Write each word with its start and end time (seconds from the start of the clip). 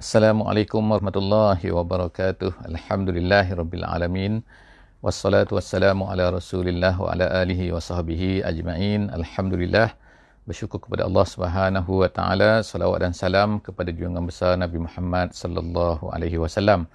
Assalamualaikum 0.00 0.80
warahmatullahi 0.80 1.68
wabarakatuh. 1.76 2.72
Alhamdulillahirabbil 2.72 3.84
alamin. 3.84 4.40
Wassalatu 5.04 5.60
wassalamu 5.60 6.08
ala 6.08 6.32
Rasulillah 6.32 6.96
wa 6.96 7.12
ala 7.12 7.28
alihi 7.44 7.68
wa 7.68 7.84
sahbihi 7.84 8.40
ajma'in. 8.40 9.12
Alhamdulillah. 9.12 9.92
Bersyukur 10.48 10.80
kepada 10.80 11.04
Allah 11.04 11.26
Subhanahu 11.28 12.00
wa 12.00 12.08
taala. 12.08 12.64
Salawat 12.64 13.04
dan 13.04 13.12
salam 13.12 13.60
kepada 13.60 13.92
junjungan 13.92 14.24
besar 14.24 14.56
Nabi 14.56 14.80
Muhammad 14.80 15.36
sallallahu 15.36 16.08
alaihi 16.16 16.40
wasallam. 16.40 16.88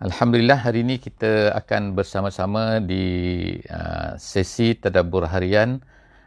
Alhamdulillah 0.00 0.56
hari 0.56 0.80
ini 0.80 0.96
kita 0.96 1.52
akan 1.60 1.92
bersama-sama 1.92 2.80
di 2.80 3.04
uh, 3.68 4.16
sesi 4.16 4.72
tadabbur 4.72 5.28
harian 5.28 5.84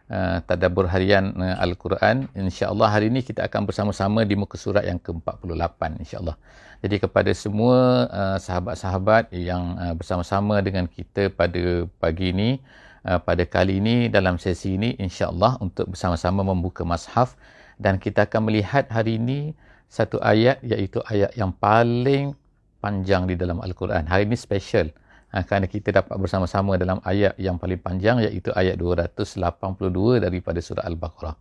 uh, 0.09 0.37
tadabbur 0.43 0.89
harian 0.89 1.31
uh, 1.37 1.55
Al-Quran. 1.61 2.27
Insya-Allah 2.35 2.89
hari 2.89 3.07
ini 3.13 3.21
kita 3.21 3.45
akan 3.45 3.69
bersama-sama 3.69 4.25
di 4.25 4.35
muka 4.35 4.57
surat 4.57 4.83
yang 4.83 4.99
ke-48 4.99 5.81
insya-Allah. 6.01 6.35
Jadi 6.81 6.95
kepada 6.99 7.31
semua 7.35 8.07
uh, 8.09 8.37
sahabat-sahabat 8.41 9.31
yang 9.35 9.77
uh, 9.77 9.93
bersama-sama 9.93 10.59
dengan 10.65 10.89
kita 10.89 11.29
pada 11.29 11.85
pagi 12.01 12.31
ini 12.33 12.59
uh, 13.05 13.19
pada 13.19 13.43
kali 13.45 13.79
ini 13.79 14.07
dalam 14.07 14.39
sesi 14.41 14.75
ini 14.75 14.95
insya-Allah 14.97 15.59
untuk 15.59 15.91
bersama-sama 15.93 16.41
membuka 16.43 16.83
mushaf 16.83 17.35
dan 17.79 17.99
kita 17.99 18.27
akan 18.27 18.51
melihat 18.51 18.87
hari 18.91 19.19
ini 19.19 19.55
satu 19.89 20.21
ayat 20.21 20.61
iaitu 20.61 21.01
ayat 21.09 21.33
yang 21.33 21.51
paling 21.51 22.37
panjang 22.79 23.27
di 23.27 23.35
dalam 23.35 23.59
Al-Quran. 23.59 24.07
Hari 24.07 24.23
ini 24.29 24.37
special 24.39 24.91
ha, 25.33 25.41
kerana 25.45 25.69
kita 25.69 25.93
dapat 25.93 26.17
bersama-sama 26.17 26.77
dalam 26.81 26.97
ayat 27.05 27.37
yang 27.37 27.61
paling 27.61 27.81
panjang 27.81 28.21
iaitu 28.25 28.49
ayat 28.53 28.77
282 28.81 30.25
daripada 30.25 30.59
surah 30.61 30.85
Al-Baqarah. 30.89 31.35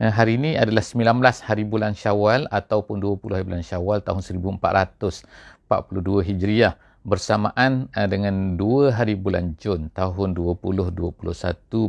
Ha, 0.00 0.12
hari 0.12 0.36
ini 0.40 0.56
adalah 0.60 0.84
19 0.84 1.48
hari 1.48 1.64
bulan 1.64 1.96
Syawal 1.96 2.44
ataupun 2.52 3.00
20 3.00 3.36
hari 3.36 3.44
bulan 3.48 3.64
Syawal 3.64 4.04
tahun 4.04 4.20
1442 4.20 6.28
Hijriah 6.28 6.76
bersamaan 7.00 7.88
uh, 7.96 8.04
dengan 8.04 8.60
dua 8.60 8.92
hari 8.92 9.16
bulan 9.16 9.56
Jun 9.56 9.88
tahun 9.96 10.36
2021 10.36 11.16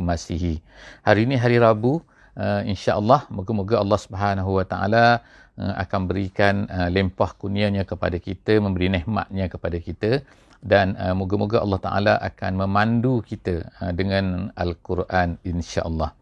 Masihi. 0.00 0.64
Hari 1.04 1.28
ini 1.28 1.36
hari 1.36 1.60
Rabu, 1.60 2.00
uh, 2.40 2.64
insya-Allah 2.64 3.28
moga-moga 3.28 3.76
Allah 3.76 4.00
Subhanahu 4.00 4.56
Wa 4.56 4.64
Taala 4.64 5.20
akan 5.52 6.08
berikan 6.08 6.64
uh, 6.72 6.88
lempah 6.88 7.36
kurnianya 7.36 7.84
kepada 7.84 8.16
kita, 8.16 8.56
memberi 8.56 8.88
nikmatnya 8.88 9.52
kepada 9.52 9.76
kita 9.76 10.24
dan 10.62 10.94
uh, 10.94 11.10
moga-moga 11.10 11.58
Allah 11.58 11.80
Taala 11.82 12.14
akan 12.22 12.62
memandu 12.62 13.18
kita 13.26 13.66
uh, 13.82 13.90
dengan 13.90 14.54
Al-Quran 14.54 15.34
insya-Allah. 15.42 16.14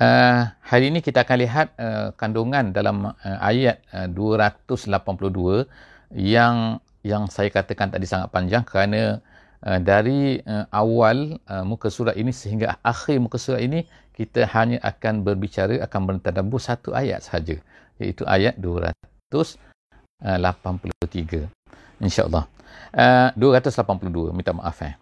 Uh, 0.00 0.48
hari 0.64 0.88
ini 0.88 1.04
kita 1.04 1.20
akan 1.22 1.36
lihat 1.44 1.76
uh, 1.76 2.08
kandungan 2.16 2.72
dalam 2.72 3.12
uh, 3.12 3.38
ayat 3.44 3.84
uh, 3.92 4.08
282 4.08 5.68
yang 6.16 6.80
yang 7.04 7.28
saya 7.28 7.52
katakan 7.52 7.92
tadi 7.92 8.08
sangat 8.08 8.32
panjang 8.32 8.64
kerana 8.64 9.20
uh, 9.68 9.80
dari 9.84 10.40
uh, 10.48 10.64
awal 10.72 11.36
uh, 11.44 11.64
muka 11.68 11.92
surat 11.92 12.16
ini 12.16 12.32
sehingga 12.32 12.80
akhir 12.80 13.20
muka 13.20 13.36
surat 13.36 13.60
ini 13.60 13.84
kita 14.16 14.48
hanya 14.56 14.80
akan 14.80 15.28
berbicara 15.28 15.76
akan 15.84 16.00
bertadabbur 16.08 16.56
satu 16.56 16.96
ayat 16.96 17.20
sahaja 17.20 17.60
iaitu 18.00 18.24
ayat 18.24 18.56
283 18.56 21.52
insya-Allah. 22.00 22.53
Uh, 22.94 23.34
282 23.34 24.30
minta 24.30 24.54
maaf 24.54 24.78
eh. 24.86 24.94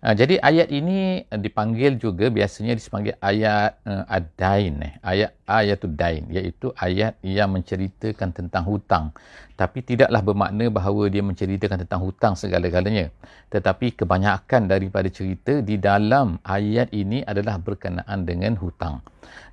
Uh, 0.00 0.14
jadi 0.14 0.38
ayat 0.38 0.72
ini 0.72 1.26
dipanggil 1.28 1.98
juga 1.98 2.30
biasanya 2.30 2.78
dipanggil 2.78 3.18
ayat 3.18 3.76
uh, 3.84 4.06
ad-dain 4.06 4.78
eh. 4.80 4.94
ayat 5.02 5.34
ayatul 5.44 5.92
dain 5.98 6.30
iaitu 6.30 6.70
ayat 6.78 7.18
yang 7.26 7.50
menceritakan 7.52 8.30
tentang 8.30 8.64
hutang 8.70 9.10
tapi 9.58 9.82
tidaklah 9.82 10.22
bermakna 10.22 10.70
bahawa 10.70 11.10
dia 11.10 11.20
menceritakan 11.26 11.84
tentang 11.84 12.00
hutang 12.06 12.32
segala-galanya 12.38 13.10
tetapi 13.50 13.98
kebanyakan 13.98 14.70
daripada 14.70 15.10
cerita 15.10 15.58
di 15.58 15.74
dalam 15.74 16.38
ayat 16.46 16.94
ini 16.94 17.26
adalah 17.26 17.58
berkenaan 17.58 18.24
dengan 18.24 18.54
hutang 18.56 19.02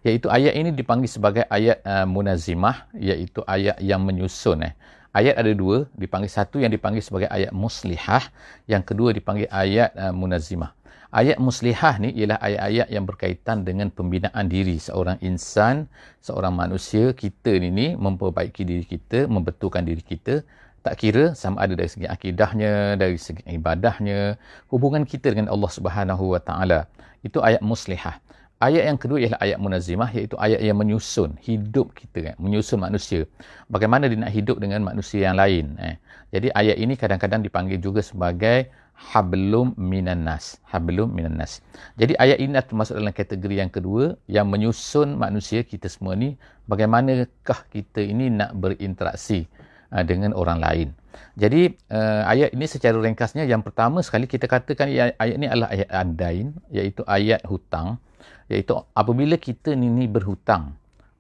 iaitu 0.06 0.30
ayat 0.30 0.54
ini 0.54 0.70
dipanggil 0.70 1.10
sebagai 1.10 1.44
ayat 1.50 1.82
uh, 1.82 2.06
munazimah 2.06 2.88
iaitu 2.94 3.42
ayat 3.44 3.82
yang 3.82 4.06
menyusun 4.06 4.70
eh 4.70 4.78
ayat 5.20 5.36
ada 5.42 5.52
dua 5.62 5.78
dipanggil 6.02 6.32
satu 6.38 6.62
yang 6.64 6.72
dipanggil 6.76 7.02
sebagai 7.02 7.30
ayat 7.38 7.52
muslihah 7.64 8.24
yang 8.72 8.84
kedua 8.90 9.10
dipanggil 9.18 9.48
ayat 9.50 9.90
uh, 9.98 10.14
munazimah 10.14 10.78
ayat 11.12 11.38
muslihah 11.40 11.96
ni 12.04 12.10
ialah 12.20 12.40
ayat-ayat 12.48 12.88
yang 12.92 13.06
berkaitan 13.08 13.64
dengan 13.68 13.88
pembinaan 13.98 14.46
diri 14.52 14.78
seorang 14.78 15.18
insan 15.24 15.88
seorang 16.20 16.54
manusia. 16.54 17.16
Kita 17.16 17.52
ni 17.56 17.70
ni 17.72 17.88
memperbaiki 17.96 18.64
diri 18.68 18.86
kita 18.86 19.26
membetulkan 19.32 19.88
diri 19.88 20.04
kita. 20.04 20.44
Tak 20.86 20.96
kira 21.04 21.24
sama 21.36 21.68
ada 21.68 21.76
dari 21.76 21.90
segi 21.92 22.08
akidahnya 22.08 22.96
dari 22.96 23.20
segi 23.20 23.44
ibadahnya 23.44 24.40
hubungan 24.72 25.04
kita 25.04 25.36
dengan 25.36 25.52
Allah 25.52 25.72
Subhanahu 25.72 26.32
wa 26.32 26.40
taala. 26.40 26.88
Itu 27.26 27.44
ayat 27.44 27.60
muslihah 27.60 28.24
Ayat 28.58 28.90
yang 28.90 28.98
kedua 28.98 29.22
ialah 29.22 29.38
ayat 29.38 29.62
munazimah 29.62 30.10
iaitu 30.18 30.34
ayat 30.42 30.66
yang 30.66 30.82
menyusun 30.82 31.38
hidup 31.46 31.94
kita 31.94 32.34
kan? 32.34 32.36
Menyusun 32.42 32.82
manusia. 32.82 33.30
Bagaimana 33.70 34.10
dia 34.10 34.18
nak 34.18 34.34
hidup 34.34 34.58
dengan 34.58 34.82
manusia 34.82 35.30
yang 35.30 35.38
lain 35.38 35.78
eh. 35.78 36.02
jadi 36.34 36.50
ayat 36.58 36.78
ini 36.82 36.98
kadang-kadang 36.98 37.46
dipanggil 37.46 37.78
juga 37.78 38.02
sebagai 38.02 38.74
hablum 38.98 39.78
minan 39.78 40.26
nas. 40.26 40.58
Hablum 40.66 41.14
minan 41.14 41.38
nas. 41.38 41.62
Jadi 42.02 42.18
ayat 42.18 42.42
ini 42.42 42.58
termasuk 42.58 42.98
dalam 42.98 43.14
kategori 43.14 43.56
yang 43.62 43.70
kedua 43.70 44.18
yang 44.26 44.50
menyusun 44.50 45.22
manusia 45.22 45.62
kita 45.62 45.86
semua 45.86 46.18
ni 46.18 46.34
bagaimanakah 46.66 47.62
kita 47.70 48.02
ini 48.02 48.34
nak 48.34 48.58
berinteraksi 48.58 49.46
uh, 49.94 50.02
dengan 50.02 50.34
orang 50.34 50.58
lain. 50.58 50.90
Jadi 51.38 51.78
uh, 51.94 52.26
ayat 52.26 52.58
ini 52.58 52.66
secara 52.66 52.98
ringkasnya 52.98 53.46
yang 53.46 53.62
pertama 53.62 54.02
sekali 54.02 54.26
kita 54.26 54.50
katakan 54.50 54.90
ayat 54.90 55.14
ini 55.38 55.46
adalah 55.46 55.70
ayat 55.70 55.90
adain 55.94 56.58
iaitu 56.74 57.06
ayat 57.06 57.46
hutang 57.46 58.02
iaitu 58.48 58.76
apabila 58.96 59.36
kita 59.36 59.74
ni, 59.74 59.88
ni 59.92 60.06
berhutang 60.08 60.76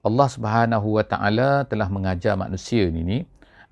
Allah 0.05 0.27
Subhanahu 0.31 0.97
Wa 0.97 1.03
Taala 1.03 1.67
telah 1.67 1.91
mengajar 1.91 2.39
manusia 2.39 2.87
ni 2.87 3.01
ni 3.03 3.17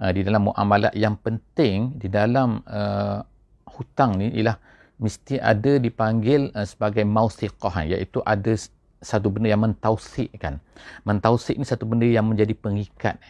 uh, 0.01 0.11
di 0.11 0.21
dalam 0.25 0.51
muamalat 0.51 0.91
yang 0.97 1.15
penting 1.15 1.95
di 1.95 2.11
dalam 2.11 2.59
uh, 2.67 3.23
hutang 3.71 4.19
ni 4.19 4.35
ialah 4.35 4.59
mesti 4.99 5.39
ada 5.39 5.79
dipanggil 5.79 6.51
uh, 6.51 6.67
sebagai 6.67 7.07
mausiqah 7.07 7.87
iaitu 7.87 8.19
ada 8.27 8.51
satu 9.05 9.29
benda 9.29 9.53
yang 9.53 9.61
mentausikkan. 9.61 10.57
Mentausik 11.05 11.61
ni 11.61 11.65
satu 11.67 11.85
benda 11.85 12.09
yang 12.09 12.25
menjadi 12.25 12.57
pengikat 12.57 13.21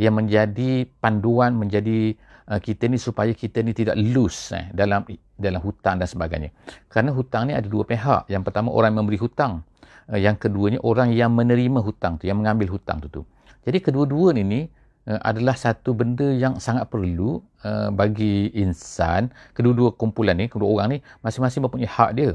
yang 0.00 0.16
menjadi 0.16 0.88
panduan 1.04 1.52
menjadi 1.52 2.16
uh, 2.50 2.60
kita 2.60 2.90
ni 2.90 2.98
supaya 2.98 3.30
kita 3.30 3.62
ni 3.62 3.70
tidak 3.70 3.94
loose 3.94 4.58
eh, 4.58 4.66
dalam 4.74 5.06
dalam 5.38 5.60
hutang 5.62 6.02
dan 6.02 6.08
sebagainya. 6.10 6.50
Kerana 6.90 7.14
hutang 7.14 7.48
ni 7.48 7.54
ada 7.54 7.64
dua 7.70 7.86
pihak. 7.86 8.26
Yang 8.26 8.42
pertama 8.50 8.74
orang 8.74 8.92
yang 8.92 9.06
memberi 9.06 9.18
hutang. 9.22 9.62
Uh, 10.10 10.18
yang 10.18 10.34
keduanya 10.34 10.82
orang 10.82 11.14
yang 11.14 11.30
menerima 11.30 11.78
hutang 11.78 12.18
tu 12.18 12.26
yang 12.26 12.42
mengambil 12.42 12.74
hutang 12.74 12.98
tu 12.98 13.08
tu. 13.08 13.22
Jadi 13.62 13.78
kedua-dua 13.78 14.34
ni 14.34 14.42
ni 14.42 14.60
uh, 15.06 15.20
adalah 15.22 15.54
satu 15.54 15.94
benda 15.94 16.26
yang 16.26 16.58
sangat 16.58 16.90
perlu 16.90 17.38
uh, 17.62 17.88
bagi 17.94 18.50
insan. 18.58 19.30
Kedua-dua 19.54 19.94
kumpulan 19.94 20.34
ni 20.34 20.50
kedua 20.50 20.66
orang 20.66 20.86
ni 20.94 20.98
masing-masing 21.22 21.62
mempunyai 21.62 21.86
hak 21.86 22.12
dia 22.18 22.34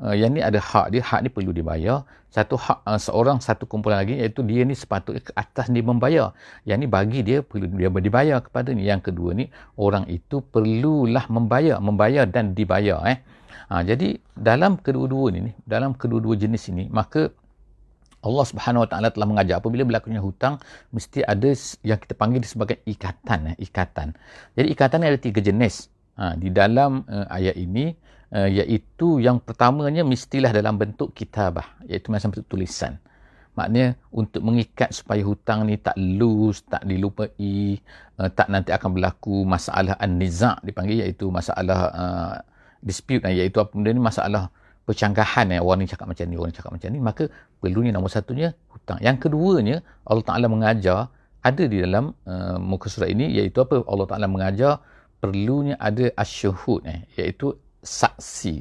uh, 0.00 0.14
yang 0.16 0.32
ni 0.32 0.40
ada 0.40 0.56
hak 0.56 0.94
dia 0.94 1.02
hak 1.04 1.26
ni 1.26 1.28
perlu 1.28 1.52
dibayar 1.52 2.06
satu 2.32 2.56
hak 2.56 2.80
uh, 2.88 2.96
seorang 2.96 3.42
satu 3.44 3.68
kumpulan 3.68 4.00
lagi 4.00 4.16
iaitu 4.16 4.40
dia 4.46 4.64
ni 4.64 4.72
sepatutnya 4.72 5.20
ke 5.20 5.32
atas 5.36 5.68
dia 5.68 5.84
membayar 5.84 6.32
yang 6.64 6.80
ni 6.80 6.88
bagi 6.88 7.20
dia 7.20 7.44
perlu 7.44 7.68
dia 7.68 7.92
dibayar 7.92 8.40
kepada 8.40 8.72
ni 8.72 8.88
yang 8.88 9.04
kedua 9.04 9.36
ni 9.36 9.52
orang 9.76 10.08
itu 10.08 10.40
perlulah 10.40 11.28
membayar 11.28 11.76
membayar 11.82 12.24
dan 12.24 12.56
dibayar 12.56 13.04
eh 13.04 13.20
Ha, 13.72 13.80
jadi 13.80 14.20
dalam 14.36 14.76
kedua-dua 14.76 15.32
ni, 15.32 15.48
dalam 15.64 15.96
kedua-dua 15.96 16.36
jenis 16.36 16.68
ini, 16.68 16.92
maka 16.92 17.32
Allah 18.20 18.44
Subhanahu 18.44 18.84
Wa 18.84 18.88
Taala 18.92 19.08
telah 19.08 19.24
mengajar 19.24 19.64
apabila 19.64 19.88
berlakunya 19.88 20.20
hutang 20.20 20.60
mesti 20.92 21.24
ada 21.24 21.56
yang 21.80 21.96
kita 21.96 22.12
panggil 22.12 22.44
sebagai 22.44 22.84
ikatan, 22.84 23.54
eh, 23.54 23.56
ikatan. 23.64 24.12
Jadi 24.60 24.66
ikatan 24.76 24.96
ni 25.00 25.06
ada 25.08 25.16
tiga 25.16 25.40
jenis. 25.40 25.88
Ha, 26.20 26.36
di 26.36 26.52
dalam 26.52 27.08
uh, 27.08 27.24
ayat 27.32 27.56
ini 27.56 27.96
uh, 28.32 28.48
iaitu 28.48 29.20
yang 29.20 29.38
pertamanya 29.38 30.02
mestilah 30.02 30.50
dalam 30.50 30.80
bentuk 30.80 31.12
kitabah, 31.12 31.78
iaitu 31.86 32.08
macam 32.08 32.32
bentuk 32.32 32.48
tulisan. 32.48 32.96
Maknanya 33.52 34.00
untuk 34.08 34.40
mengikat 34.40 34.96
supaya 34.96 35.20
hutang 35.20 35.68
ni 35.68 35.76
tak 35.76 35.92
loose, 36.00 36.64
tak 36.64 36.88
dilupai, 36.88 37.28
uh, 38.16 38.30
tak 38.32 38.48
nanti 38.48 38.72
akan 38.72 38.96
berlaku 38.96 39.44
masalah 39.44 39.92
an-niza' 40.00 40.64
dipanggil 40.64 41.04
iaitu 41.04 41.28
masalah 41.28 41.80
uh, 41.92 42.34
dispute. 42.80 43.20
Eh, 43.28 43.44
iaitu 43.44 43.60
apa 43.60 43.76
benda 43.76 43.92
ni? 43.92 44.00
Masalah 44.00 44.48
percanggahan. 44.88 45.52
Eh 45.52 45.60
orang 45.60 45.84
ni 45.84 45.86
cakap 45.86 46.08
macam 46.08 46.24
ni 46.26 46.36
orang 46.40 46.50
ni 46.50 46.56
cakap 46.56 46.72
macam 46.72 46.88
ni. 46.88 46.98
Maka 46.98 47.28
perlunya 47.60 47.92
nombor 47.92 48.08
satunya 48.08 48.56
hutang. 48.72 48.98
Yang 49.04 49.28
keduanya 49.28 49.76
Allah 50.08 50.24
Taala 50.24 50.46
mengajar 50.48 51.12
ada 51.44 51.62
di 51.66 51.76
dalam 51.82 52.16
uh, 52.24 52.56
muka 52.56 52.88
surat 52.88 53.12
ini 53.12 53.36
iaitu 53.36 53.60
apa? 53.60 53.84
Allah 53.84 54.06
Taala 54.08 54.26
mengajar 54.32 54.80
perlunya 55.22 55.78
ada 55.78 56.10
asyhud 56.18 56.82
eh 56.82 57.06
iaitu 57.14 57.54
saksi 57.82 58.56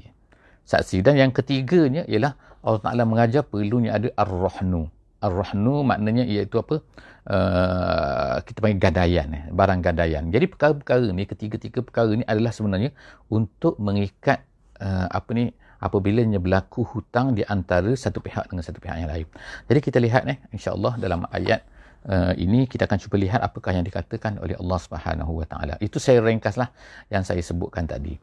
saksi 0.65 1.05
dan 1.05 1.15
yang 1.17 1.31
ketiganya 1.31 2.03
ialah 2.09 2.33
Allah 2.61 2.81
Taala 2.81 3.03
mengajar 3.05 3.41
perlunya 3.45 3.97
ada 3.97 4.09
ar-rahnu 4.17 4.89
Ar-rahnu 5.21 5.85
maknanya 5.85 6.25
iaitu 6.25 6.57
apa? 6.57 6.81
Uh, 7.29 8.41
kita 8.41 8.57
panggil 8.57 8.81
gadaian, 8.81 9.29
eh, 9.29 9.43
barang 9.53 9.81
gadaian. 9.85 10.25
Jadi 10.33 10.49
perkara-perkara 10.49 11.13
ni, 11.13 11.29
ketiga-tiga 11.29 11.85
perkara 11.85 12.09
ni 12.17 12.25
adalah 12.25 12.49
sebenarnya 12.49 12.89
untuk 13.29 13.77
mengikat 13.77 14.41
uh, 14.81 15.05
apa 15.13 15.29
ni, 15.37 15.53
apabila 15.77 16.25
berlaku 16.41 16.81
hutang 16.81 17.37
di 17.37 17.45
antara 17.45 17.93
satu 17.93 18.17
pihak 18.17 18.49
dengan 18.49 18.65
satu 18.65 18.81
pihak 18.81 18.97
yang 18.97 19.13
lain. 19.13 19.29
Jadi 19.69 19.79
kita 19.85 20.01
lihat 20.01 20.25
eh, 20.25 20.41
insya-Allah 20.57 20.97
dalam 20.97 21.29
ayat 21.29 21.61
uh, 22.09 22.33
ini 22.41 22.65
kita 22.65 22.89
akan 22.89 22.97
cuba 23.05 23.21
lihat 23.21 23.45
apakah 23.45 23.77
yang 23.77 23.85
dikatakan 23.85 24.41
oleh 24.41 24.57
Allah 24.57 24.79
Subhanahu 24.81 25.37
Wa 25.37 25.45
Taala. 25.45 25.77
Itu 25.77 26.01
saya 26.01 26.25
ringkaslah 26.25 26.73
yang 27.13 27.21
saya 27.21 27.45
sebutkan 27.45 27.85
tadi. 27.85 28.17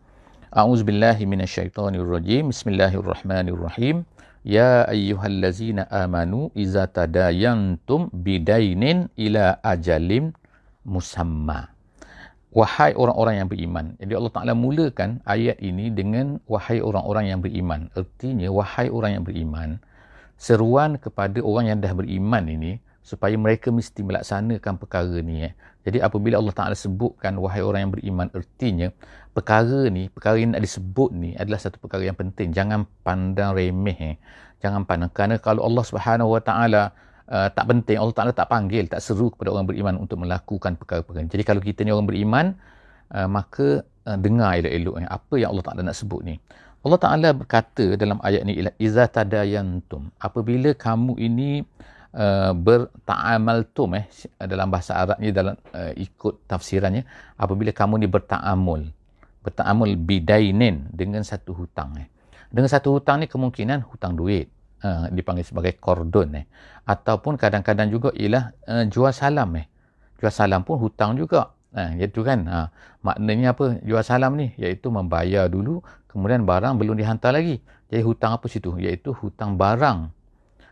A'udzubillahi 0.48 1.28
minasyaitonirrajim. 1.28 2.48
Bismillahirrahmanirrahim. 2.48 4.08
Ya 4.48 4.88
ayyuhallazina 4.88 5.84
amanu 5.92 6.48
iza 6.56 6.88
tadayantum 6.88 8.08
bidainin 8.16 9.12
ila 9.20 9.60
ajalim 9.60 10.32
musamma. 10.88 11.68
Wahai 12.48 12.96
orang-orang 12.96 13.44
yang 13.44 13.48
beriman. 13.52 13.92
Jadi 14.00 14.12
Allah 14.16 14.32
Ta'ala 14.32 14.52
mulakan 14.56 15.20
ayat 15.28 15.60
ini 15.60 15.92
dengan 15.92 16.40
wahai 16.48 16.80
orang-orang 16.80 17.28
yang 17.28 17.44
beriman. 17.44 17.92
Artinya 17.92 18.48
wahai 18.48 18.88
orang 18.88 19.20
yang 19.20 19.24
beriman. 19.28 19.76
Seruan 20.40 20.96
kepada 20.96 21.44
orang 21.44 21.76
yang 21.76 21.78
dah 21.84 21.92
beriman 21.92 22.48
ini 22.48 22.80
supaya 23.04 23.36
mereka 23.36 23.68
mesti 23.68 24.00
melaksanakan 24.00 24.80
perkara 24.80 25.20
ni. 25.20 25.44
Eh. 25.44 25.52
Jadi 25.86 26.02
apabila 26.02 26.36
Allah 26.42 26.54
Ta'ala 26.54 26.76
sebutkan 26.76 27.38
wahai 27.38 27.62
orang 27.62 27.88
yang 27.88 27.92
beriman. 27.94 28.26
Artinya 28.34 28.90
perkara 29.32 29.86
ni, 29.88 30.10
perkara 30.10 30.36
yang 30.36 30.52
nak 30.52 30.62
disebut 30.66 31.10
ni 31.14 31.32
adalah 31.38 31.60
satu 31.62 31.78
perkara 31.78 32.04
yang 32.06 32.18
penting. 32.18 32.50
Jangan 32.50 32.84
pandang 33.06 33.54
remeh. 33.54 33.98
Eh. 33.98 34.16
Jangan 34.58 34.84
pandang. 34.84 35.10
Kerana 35.14 35.38
kalau 35.38 35.64
Allah 35.64 35.84
Subhanahu 35.86 36.34
Wa 36.34 36.42
Taala 36.42 36.82
uh, 37.30 37.48
tak 37.52 37.64
penting, 37.70 37.96
Allah 37.96 38.14
Taala 38.16 38.32
tak 38.34 38.50
panggil, 38.50 38.90
tak 38.90 39.00
seru 39.00 39.30
kepada 39.30 39.54
orang 39.54 39.68
beriman 39.70 39.94
untuk 39.96 40.20
melakukan 40.20 40.74
perkara-perkara. 40.74 41.30
Jadi 41.30 41.44
kalau 41.46 41.62
kita 41.62 41.86
ni 41.86 41.94
orang 41.94 42.08
beriman, 42.08 42.46
uh, 43.14 43.28
maka 43.30 43.86
uh, 44.08 44.18
dengar 44.18 44.58
elok-elok 44.58 44.94
eh, 45.04 45.08
apa 45.08 45.34
yang 45.38 45.54
Allah 45.54 45.64
Taala 45.64 45.80
nak 45.86 45.96
sebut 45.96 46.20
ni. 46.26 46.36
Allah 46.86 46.98
Taala 47.02 47.28
berkata 47.34 47.98
dalam 47.98 48.22
ayat 48.22 48.46
ni 48.46 48.62
iza 48.78 49.04
tadayantum 49.10 50.14
apabila 50.22 50.70
kamu 50.78 51.18
ini 51.18 51.66
uh, 52.18 52.52
berta'amaltum 52.52 53.94
eh 53.94 54.04
dalam 54.42 54.68
bahasa 54.74 54.98
Arabnya 54.98 55.30
dalam 55.30 55.54
uh, 55.70 55.94
ikut 55.94 56.50
tafsirannya 56.50 57.06
apabila 57.38 57.70
kamu 57.70 58.02
ni 58.02 58.06
berta'amul 58.10 58.90
berta'amul 59.46 59.94
bidainin 60.02 60.90
dengan 60.90 61.22
satu 61.22 61.54
hutang 61.54 61.94
eh. 62.02 62.10
Dengan 62.48 62.68
satu 62.68 62.96
hutang 62.96 63.22
ni 63.22 63.30
kemungkinan 63.30 63.86
hutang 63.86 64.18
duit 64.18 64.50
uh, 64.82 65.06
dipanggil 65.14 65.46
sebagai 65.46 65.78
kordon 65.78 66.42
eh. 66.42 66.44
Ataupun 66.84 67.38
kadang-kadang 67.38 67.88
juga 67.92 68.10
ialah 68.12 68.52
uh, 68.66 68.84
jual 68.88 69.14
salam 69.14 69.52
eh. 69.56 69.68
Jual 70.18 70.34
salam 70.34 70.66
pun 70.66 70.82
hutang 70.82 71.14
juga. 71.14 71.54
Ha, 71.76 71.94
iaitu 71.94 72.24
kan. 72.24 72.48
Ha, 72.48 72.72
maknanya 73.04 73.52
apa 73.54 73.78
jual 73.84 74.00
salam 74.02 74.34
ni? 74.34 74.56
Iaitu 74.56 74.88
membayar 74.88 75.46
dulu 75.46 75.84
kemudian 76.10 76.42
barang 76.42 76.74
belum 76.80 76.96
dihantar 76.96 77.36
lagi. 77.36 77.60
Jadi 77.92 78.02
hutang 78.02 78.34
apa 78.34 78.48
situ? 78.48 78.74
Iaitu 78.80 79.14
hutang 79.14 79.54
barang. 79.60 80.10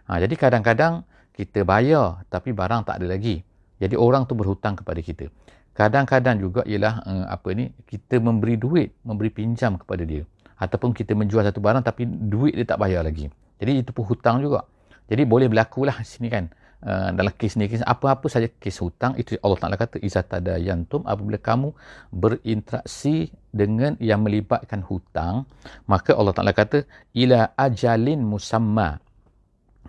Ha, 0.08 0.19
jadi 0.19 0.34
kadang-kadang 0.34 1.06
kita 1.36 1.68
bayar 1.68 2.24
tapi 2.32 2.56
barang 2.56 2.88
tak 2.88 3.04
ada 3.04 3.06
lagi. 3.12 3.44
Jadi 3.76 3.92
orang 3.92 4.24
tu 4.24 4.32
berhutang 4.32 4.72
kepada 4.80 5.00
kita. 5.04 5.28
Kadang-kadang 5.76 6.40
juga 6.40 6.64
ialah 6.64 7.04
uh, 7.04 7.26
apa 7.28 7.52
ni 7.52 7.68
kita 7.84 8.16
memberi 8.16 8.56
duit 8.56 8.96
memberi 9.04 9.28
pinjam 9.28 9.76
kepada 9.76 10.08
dia. 10.08 10.24
Ataupun 10.56 10.96
kita 10.96 11.12
menjual 11.12 11.44
satu 11.44 11.60
barang 11.60 11.84
tapi 11.84 12.08
duit 12.08 12.56
dia 12.56 12.64
tak 12.64 12.80
bayar 12.80 13.04
lagi. 13.04 13.28
Jadi 13.60 13.84
itu 13.84 13.92
pun 13.92 14.08
hutang 14.08 14.40
juga. 14.40 14.64
Jadi 15.12 15.28
boleh 15.28 15.52
berlaku 15.52 15.84
lah 15.84 16.00
sini 16.00 16.32
kan. 16.32 16.48
Uh, 16.86 17.08
dalam 17.16 17.32
kes 17.32 17.56
ni 17.56 17.72
kes 17.72 17.80
apa-apa 17.84 18.28
saja 18.28 18.48
kes 18.52 18.84
hutang 18.84 19.16
itu 19.16 19.40
Allah 19.40 19.58
Taala 19.60 19.76
kata 19.80 19.96
izatada 19.96 20.60
yantum 20.60 21.08
apabila 21.08 21.40
kamu 21.40 21.72
berinteraksi 22.12 23.32
dengan 23.48 23.96
yang 23.96 24.20
melibatkan 24.20 24.84
hutang 24.84 25.48
maka 25.88 26.12
Allah 26.12 26.36
Taala 26.36 26.52
kata 26.52 26.84
ila 27.16 27.48
ajalin 27.56 28.20
musamma 28.20 29.00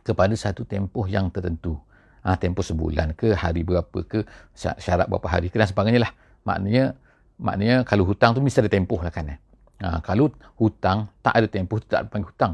kepada 0.07 0.31
satu 0.39 0.63
tempoh 0.63 1.03
yang 1.03 1.27
tertentu. 1.27 1.75
Ha, 2.23 2.35
tempoh 2.39 2.63
sebulan 2.63 3.15
ke 3.15 3.35
hari 3.35 3.63
berapa 3.63 3.99
ke 4.03 4.23
syarat 4.55 5.07
berapa 5.07 5.27
hari 5.27 5.51
ke 5.51 5.59
dan 5.59 5.67
sebagainya 5.67 6.07
lah. 6.07 6.11
Maknanya 6.47 6.95
maknanya 7.39 7.75
kalau 7.83 8.07
hutang 8.07 8.31
tu 8.35 8.39
mesti 8.39 8.63
ada 8.63 8.71
tempoh 8.71 8.99
lah 9.03 9.11
kan 9.11 9.35
eh? 9.35 9.39
ha, 9.83 9.99
kalau 10.01 10.31
hutang 10.57 11.11
tak 11.19 11.33
ada 11.37 11.47
tempoh 11.47 11.77
tak 11.83 12.03
ada 12.03 12.07
panggil 12.07 12.31
hutang. 12.31 12.53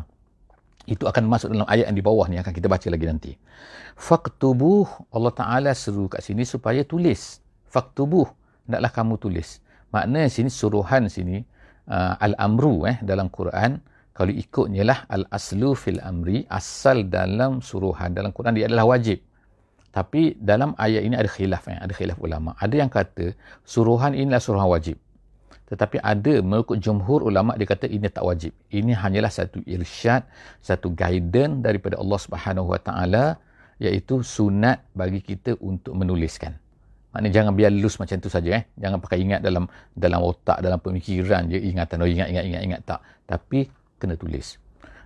Itu 0.84 1.08
akan 1.08 1.24
masuk 1.32 1.56
dalam 1.56 1.64
ayat 1.70 1.88
yang 1.88 1.98
di 1.98 2.04
bawah 2.04 2.28
ni 2.28 2.36
akan 2.42 2.52
kita 2.52 2.68
baca 2.68 2.88
lagi 2.92 3.06
nanti. 3.08 3.32
Faktubuh 3.96 4.84
Allah 5.16 5.32
Ta'ala 5.32 5.72
seru 5.72 6.12
kat 6.12 6.20
sini 6.20 6.44
supaya 6.44 6.84
tulis. 6.84 7.40
Faktubuh 7.72 8.28
hendaklah 8.68 8.92
kamu 8.92 9.16
tulis. 9.16 9.64
Makna 9.96 10.28
sini 10.28 10.52
suruhan 10.52 11.08
sini 11.08 11.40
uh, 11.88 12.20
al-amru 12.20 12.84
eh 12.90 13.00
dalam 13.00 13.32
Quran 13.32 13.80
kalau 14.18 14.30
ikutnya 14.30 14.84
lah 14.86 15.00
al-aslu 15.10 15.74
fil 15.74 16.00
amri 16.02 16.46
asal 16.50 17.06
dalam 17.06 17.62
suruhan 17.70 18.14
dalam 18.14 18.30
Quran 18.30 18.54
dia 18.58 18.66
adalah 18.70 18.86
wajib 18.94 19.20
tapi 19.94 20.34
dalam 20.42 20.74
ayat 20.74 21.06
ini 21.06 21.14
ada 21.14 21.30
khilaf 21.30 21.70
eh? 21.70 21.78
ada 21.78 21.94
khilaf 21.94 22.18
ulama. 22.18 22.58
Ada 22.58 22.82
yang 22.82 22.90
kata 22.90 23.38
suruhan 23.62 24.18
inilah 24.18 24.42
suruhan 24.42 24.66
wajib. 24.66 24.98
Tetapi 25.70 26.02
ada 26.02 26.34
mengikut 26.42 26.82
jumhur 26.82 27.22
ulama 27.30 27.54
dia 27.54 27.70
kata 27.70 27.86
ini 27.86 28.10
tak 28.10 28.26
wajib. 28.26 28.58
Ini 28.74 28.98
hanyalah 28.98 29.30
satu 29.30 29.62
irsyad, 29.70 30.26
satu 30.66 30.90
guidance 30.98 31.62
daripada 31.62 32.02
Allah 32.02 32.20
Subhanahu 32.26 32.74
Wa 32.74 32.80
Taala 32.82 33.26
iaitu 33.78 34.26
sunat 34.26 34.82
bagi 34.98 35.22
kita 35.22 35.62
untuk 35.62 35.94
menuliskan. 35.94 36.58
Maknanya 37.14 37.30
jangan 37.30 37.54
biar 37.54 37.70
lulus 37.70 38.02
macam 38.02 38.18
tu 38.18 38.34
saja 38.34 38.50
eh. 38.58 38.64
Jangan 38.74 38.98
pakai 38.98 39.22
ingat 39.22 39.46
dalam 39.46 39.70
dalam 39.94 40.26
otak, 40.26 40.58
dalam 40.66 40.82
pemikiran 40.82 41.46
je 41.54 41.62
ingatan 41.70 42.02
oh 42.02 42.10
ingat 42.10 42.34
ingat 42.34 42.46
ingat 42.50 42.62
ingat 42.66 42.82
tak. 42.82 43.00
Tapi 43.30 43.70
kena 44.04 44.20
tulis. 44.20 44.60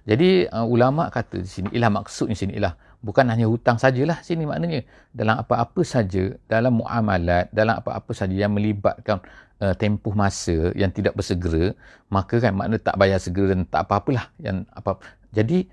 Jadi 0.08 0.50
uh, 0.50 0.66
ulama 0.66 1.12
kata 1.14 1.44
di 1.44 1.50
sini 1.50 1.68
ialah 1.76 1.92
maksudnya 2.02 2.34
sini 2.34 2.58
ialah 2.58 2.74
bukan 3.04 3.30
hanya 3.30 3.46
hutang 3.46 3.78
sajalah 3.78 4.24
sini 4.26 4.50
maknanya 4.50 4.82
dalam 5.14 5.38
apa-apa 5.38 5.86
saja 5.86 6.34
dalam 6.50 6.82
muamalat 6.82 7.52
dalam 7.54 7.78
apa-apa 7.78 8.12
saja 8.16 8.34
yang 8.34 8.56
melibatkan 8.58 9.22
uh, 9.62 9.76
tempoh 9.78 10.18
masa 10.18 10.74
yang 10.74 10.90
tidak 10.90 11.14
bersegera 11.14 11.78
maka 12.10 12.42
kan 12.42 12.58
makna 12.58 12.82
tak 12.82 12.98
bayar 12.98 13.22
segera 13.22 13.54
dan 13.54 13.70
tak 13.70 13.86
apa-apalah 13.86 14.34
yang 14.42 14.66
apa 14.74 14.98
jadi 15.30 15.70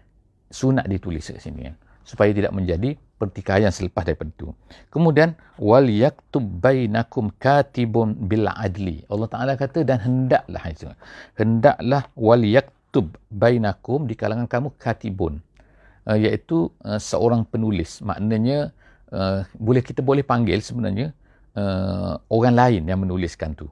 sunat 0.52 0.84
ditulis 0.84 1.24
kat 1.30 1.40
sini 1.40 1.72
kan 1.72 1.74
supaya 2.04 2.30
tidak 2.36 2.52
menjadi 2.52 3.00
pertikaian 3.16 3.72
selepas 3.72 4.04
daripada 4.04 4.28
itu. 4.28 4.52
Kemudian 4.92 5.32
wal 5.56 5.88
yaktub 5.88 6.44
bainakum 6.44 7.32
katibun 7.40 8.12
bil 8.28 8.44
adli. 8.44 9.00
Allah 9.08 9.28
Taala 9.32 9.52
kata 9.56 9.80
dan 9.88 10.04
hendaklah 10.04 10.64
itu. 10.68 10.84
Hendaklah 11.40 12.12
wal 12.12 12.44
yaktub 12.44 12.83
yaktub 12.94 13.18
bainakum 13.26 14.06
di 14.06 14.14
kalangan 14.14 14.46
kamu 14.46 14.70
katibun 14.78 15.42
uh, 16.06 16.14
iaitu 16.14 16.70
uh, 16.86 17.02
seorang 17.02 17.42
penulis. 17.42 17.98
Maknanya 18.06 18.70
uh, 19.10 19.42
boleh 19.58 19.82
kita 19.82 19.98
boleh 19.98 20.22
panggil 20.22 20.62
sebenarnya 20.62 21.10
uh, 21.58 22.22
orang 22.30 22.54
lain 22.54 22.82
yang 22.86 23.02
menuliskan 23.02 23.58
tu. 23.58 23.66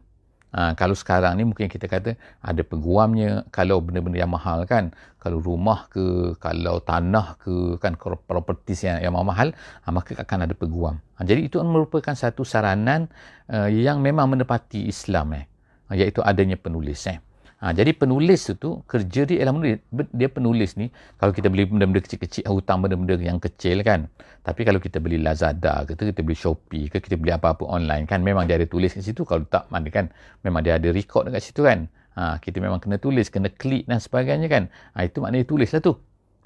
Uh, 0.51 0.75
kalau 0.75 0.99
sekarang 0.99 1.39
ni 1.39 1.47
mungkin 1.47 1.71
kita 1.71 1.87
kata 1.87 2.19
ada 2.43 2.63
peguamnya. 2.67 3.47
Kalau 3.55 3.79
benda-benda 3.79 4.19
yang 4.19 4.35
mahal 4.35 4.67
kan. 4.67 4.91
Kalau 5.23 5.39
rumah 5.39 5.87
ke 5.87 6.35
kalau 6.43 6.83
tanah 6.83 7.39
ke 7.39 7.79
kan 7.79 7.95
properti 8.27 8.75
yang, 8.91 9.07
yang 9.07 9.15
mahal 9.15 9.55
uh, 9.87 9.93
maka 9.95 10.19
akan 10.19 10.51
ada 10.51 10.55
peguam. 10.59 10.99
Uh, 11.15 11.23
jadi 11.23 11.47
itu 11.47 11.63
merupakan 11.63 12.19
satu 12.19 12.43
saranan 12.43 13.07
uh, 13.47 13.71
yang 13.71 14.03
memang 14.03 14.35
menepati 14.35 14.91
Islam 14.91 15.39
eh. 15.39 15.47
Uh, 15.87 15.95
iaitu 15.95 16.19
adanya 16.27 16.59
penulis 16.59 17.07
eh 17.07 17.23
Ha, 17.63 17.71
jadi 17.71 17.95
penulis 17.95 18.51
itu 18.51 18.83
kerja 18.91 19.23
dia 19.23 19.39
ialah 19.39 19.55
menulis. 19.55 19.79
Dia 20.11 20.27
penulis 20.27 20.75
ni 20.75 20.91
kalau 21.15 21.31
kita 21.31 21.47
beli 21.47 21.71
benda-benda 21.71 22.03
kecil-kecil 22.03 22.51
hutang 22.51 22.83
benda-benda 22.83 23.15
yang 23.23 23.39
kecil 23.39 23.87
kan. 23.87 24.11
Tapi 24.43 24.67
kalau 24.67 24.83
kita 24.83 24.99
beli 24.99 25.23
Lazada 25.23 25.87
ke 25.87 25.95
kita 25.95 26.27
beli 26.27 26.35
Shopee 26.35 26.91
ke 26.91 26.99
kita 26.99 27.15
beli 27.15 27.31
apa-apa 27.31 27.63
online 27.63 28.11
kan 28.11 28.19
memang 28.19 28.51
dia 28.51 28.59
ada 28.59 28.67
tulis 28.67 28.91
kat 28.91 29.07
situ 29.07 29.23
kalau 29.23 29.47
tak 29.47 29.71
mana 29.71 29.87
kan 29.95 30.11
memang 30.43 30.67
dia 30.67 30.75
ada 30.75 30.91
record 30.91 31.31
dekat 31.31 31.55
situ 31.55 31.63
kan. 31.63 31.87
Ha, 32.19 32.43
kita 32.43 32.59
memang 32.59 32.83
kena 32.83 32.99
tulis, 32.99 33.31
kena 33.31 33.47
klik 33.47 33.87
dan 33.87 34.03
sebagainya 34.03 34.51
kan. 34.51 34.67
Ha, 34.99 35.07
itu 35.07 35.23
maknanya 35.23 35.47
tulis 35.47 35.71
lah 35.71 35.79
tu. 35.87 35.95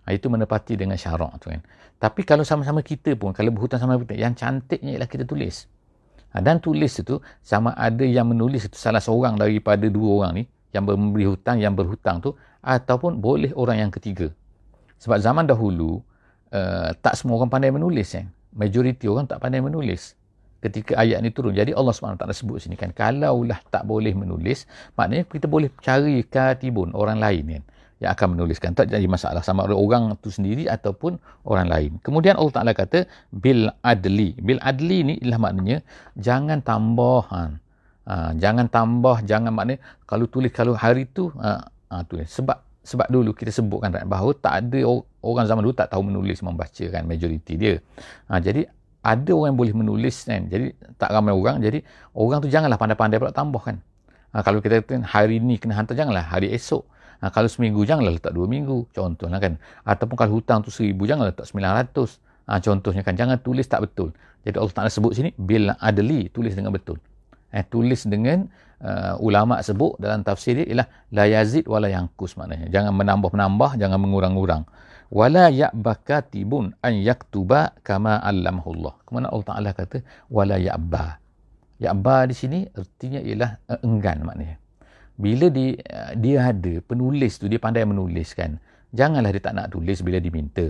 Ha, 0.05 0.13
itu 0.13 0.29
menepati 0.29 0.77
dengan 0.77 1.01
syarak 1.01 1.41
tu 1.41 1.49
kan. 1.49 1.65
Tapi 1.97 2.29
kalau 2.29 2.45
sama-sama 2.45 2.85
kita 2.85 3.17
pun 3.17 3.33
kalau 3.33 3.57
berhutang 3.57 3.81
sama 3.81 3.97
kita 3.97 4.21
yang 4.21 4.37
cantiknya 4.37 5.01
ialah 5.01 5.09
kita 5.09 5.25
tulis. 5.25 5.65
Ha, 6.37 6.45
dan 6.45 6.61
tulis 6.61 6.93
itu 7.01 7.25
sama 7.41 7.73
ada 7.73 8.05
yang 8.05 8.29
menulis 8.29 8.69
itu 8.69 8.77
salah 8.77 9.01
seorang 9.01 9.41
daripada 9.41 9.89
dua 9.89 10.13
orang 10.21 10.45
ni 10.45 10.45
yang 10.75 10.85
memberi 10.87 11.27
hutang 11.29 11.63
yang 11.63 11.75
berhutang 11.77 12.23
tu 12.23 12.35
ataupun 12.63 13.23
boleh 13.23 13.53
orang 13.55 13.87
yang 13.87 13.91
ketiga 13.93 14.31
sebab 14.99 15.19
zaman 15.21 15.45
dahulu 15.47 16.03
uh, 16.51 16.91
tak 17.05 17.15
semua 17.19 17.39
orang 17.43 17.51
pandai 17.53 17.71
menulis 17.71 18.17
kan 18.17 18.27
majoriti 18.57 19.07
orang 19.07 19.29
tak 19.29 19.39
pandai 19.39 19.63
menulis 19.63 20.17
ketika 20.65 20.99
ayat 20.99 21.21
ni 21.21 21.31
turun 21.31 21.53
jadi 21.53 21.77
Allah 21.77 21.93
SWT 21.93 22.27
sebut 22.33 22.59
sini 22.59 22.75
kan 22.75 22.91
kalaulah 22.91 23.61
tak 23.69 23.87
boleh 23.87 24.17
menulis 24.17 24.65
maknanya 24.99 25.29
kita 25.29 25.47
boleh 25.47 25.69
cari 25.79 26.25
katibun 26.27 26.91
orang 26.97 27.21
lain 27.21 27.45
kan 27.61 27.65
yang 27.97 28.13
akan 28.13 28.37
menuliskan. 28.37 28.77
Tak 28.77 28.93
jadi 28.93 29.09
masalah 29.09 29.41
sama 29.41 29.65
ada 29.65 29.77
orang 29.77 30.13
tu 30.21 30.29
sendiri 30.29 30.69
ataupun 30.69 31.17
orang 31.49 31.67
lain. 31.69 31.91
Kemudian 32.05 32.37
Allah 32.37 32.55
Ta'ala 32.61 32.73
kata, 32.77 33.09
bil 33.33 33.73
adli. 33.81 34.37
Bil 34.37 34.61
adli 34.61 34.99
ni 35.01 35.15
ialah 35.25 35.41
maknanya, 35.41 35.79
jangan 36.21 36.61
tambah. 36.61 37.25
Ha, 37.33 37.57
ha, 38.07 38.33
jangan 38.39 38.71
tambah, 38.71 39.27
jangan 39.27 39.53
maknanya, 39.53 39.83
kalau 40.07 40.31
tulis 40.31 40.55
kalau 40.55 40.73
hari 40.79 41.05
tu, 41.11 41.29
ha, 41.37 41.67
ha, 41.91 42.03
tulis. 42.07 42.31
Sebab 42.31 42.63
sebab 42.87 43.11
dulu 43.11 43.35
kita 43.35 43.51
sebutkan 43.51 43.91
bahawa 44.07 44.31
tak 44.39 44.63
ada 44.63 44.79
orang 45.19 45.47
zaman 45.51 45.67
dulu 45.67 45.75
tak 45.75 45.91
tahu 45.91 46.07
menulis 46.07 46.39
membaca 46.39 46.85
kan 46.87 47.03
majoriti 47.03 47.59
dia. 47.59 47.83
Ha, 48.31 48.39
jadi 48.39 48.63
ada 49.07 49.31
orang 49.35 49.55
yang 49.55 49.59
boleh 49.59 49.75
menulis 49.75 50.27
kan. 50.27 50.51
Jadi 50.51 50.75
tak 50.99 51.15
ramai 51.15 51.31
orang. 51.31 51.63
Jadi 51.63 51.83
orang 52.15 52.39
tu 52.43 52.51
janganlah 52.51 52.79
pandai-pandai 52.79 53.19
pula 53.23 53.31
tambah 53.31 53.63
kan. 53.63 53.77
Ha, 54.35 54.43
kalau 54.43 54.59
kita 54.59 54.83
kata 54.83 55.07
hari 55.07 55.39
ni 55.39 55.59
kena 55.63 55.79
hantar 55.79 55.95
janganlah 55.95 56.27
hari 56.27 56.51
esok. 56.51 56.83
Ha, 57.23 57.31
kalau 57.31 57.47
seminggu 57.47 57.87
janganlah 57.87 58.19
letak 58.19 58.35
dua 58.35 58.51
minggu. 58.51 58.91
Contohnya 58.91 59.39
kan. 59.39 59.59
Ataupun 59.87 60.19
kalau 60.19 60.39
hutang 60.39 60.67
tu 60.67 60.75
seribu 60.75 61.07
janganlah 61.07 61.31
letak 61.31 61.47
sembilan 61.47 61.71
ratus. 61.83 62.19
Ha, 62.51 62.59
contohnya 62.59 63.07
kan. 63.07 63.15
Jangan 63.15 63.39
tulis 63.43 63.67
tak 63.71 63.87
betul. 63.87 64.11
Jadi 64.43 64.57
Allah 64.59 64.75
Ta'ala 64.75 64.91
sebut 64.91 65.15
sini. 65.15 65.31
Bil 65.39 65.71
adli. 65.71 66.27
Tulis 66.31 66.55
dengan 66.55 66.75
betul. 66.75 66.99
Eh, 67.55 67.63
tulis 67.63 68.03
dengan 68.11 68.51
uh, 68.83 69.15
ulama 69.23 69.63
sebut 69.63 69.95
dalam 70.03 70.27
tafsir 70.27 70.59
dia 70.59 70.67
ialah 70.67 70.89
la 71.15 71.25
yazid 71.31 71.65
wala 71.71 71.87
yangkus 71.87 72.35
maknanya. 72.35 72.67
Jangan 72.69 72.93
menambah-menambah. 72.95 73.79
Jangan 73.79 73.99
mengurang-urang. 74.03 74.67
Wala 75.07 75.55
ya'bakatibun 75.55 76.75
an 76.83 76.95
yaktuba 76.99 77.79
kama 77.87 78.19
allamahullah. 78.19 78.99
Kemana 79.07 79.31
Allah 79.31 79.47
Ta'ala 79.47 79.71
kata 79.71 80.03
wala 80.27 80.59
ya'ba. 80.59 81.23
Ya'ba 81.79 82.27
di 82.27 82.35
sini 82.35 82.59
artinya 82.75 83.23
ialah 83.23 83.51
uh, 83.71 83.81
enggan 83.87 84.27
maknanya. 84.27 84.59
Bila 85.17 85.47
dia, 85.49 85.79
uh, 85.81 86.13
dia 86.19 86.51
ada 86.51 86.75
penulis 86.83 87.39
tu, 87.39 87.47
dia 87.47 87.63
pandai 87.63 87.87
menulis 87.87 88.35
kan. 88.35 88.59
Janganlah 88.91 89.31
dia 89.31 89.43
tak 89.45 89.55
nak 89.55 89.71
tulis 89.71 90.03
bila 90.03 90.19
diminta. 90.19 90.67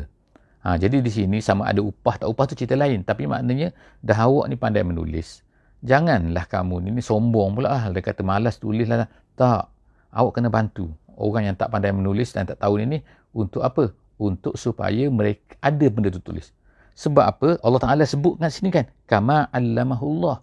Ha, 0.66 0.74
jadi 0.74 0.98
di 0.98 1.10
sini 1.14 1.38
sama 1.38 1.70
ada 1.70 1.78
upah 1.78 2.18
tak 2.18 2.26
upah 2.26 2.44
tu 2.50 2.58
cerita 2.58 2.74
lain. 2.74 3.06
Tapi 3.06 3.30
maknanya 3.30 3.70
dah 4.02 4.26
awak 4.26 4.50
ni 4.50 4.58
pandai 4.58 4.82
menulis. 4.82 5.45
Janganlah 5.84 6.48
kamu 6.48 6.88
ni, 6.88 6.88
ni 6.96 7.02
sombong 7.04 7.56
pula 7.56 7.68
lah. 7.72 7.84
Dia 7.92 8.00
kata 8.00 8.24
malas 8.24 8.56
tulis 8.56 8.88
lah. 8.88 9.08
Tak. 9.36 9.68
Awak 10.12 10.32
kena 10.32 10.48
bantu. 10.48 10.88
Orang 11.16 11.48
yang 11.48 11.56
tak 11.56 11.72
pandai 11.72 11.92
menulis 11.92 12.32
dan 12.32 12.48
tak 12.48 12.60
tahu 12.60 12.80
ni, 12.80 12.84
ni 12.96 12.98
untuk 13.36 13.64
apa? 13.64 13.92
Untuk 14.16 14.56
supaya 14.56 15.08
mereka 15.12 15.60
ada 15.60 15.86
benda 15.92 16.08
tu 16.08 16.20
tulis. 16.20 16.52
Sebab 16.96 17.24
apa? 17.24 17.48
Allah 17.60 17.80
Ta'ala 17.80 18.04
sebut 18.08 18.40
kat 18.40 18.48
sini 18.48 18.72
kan. 18.72 18.88
Kama 19.04 19.52
allamahullah. 19.52 20.40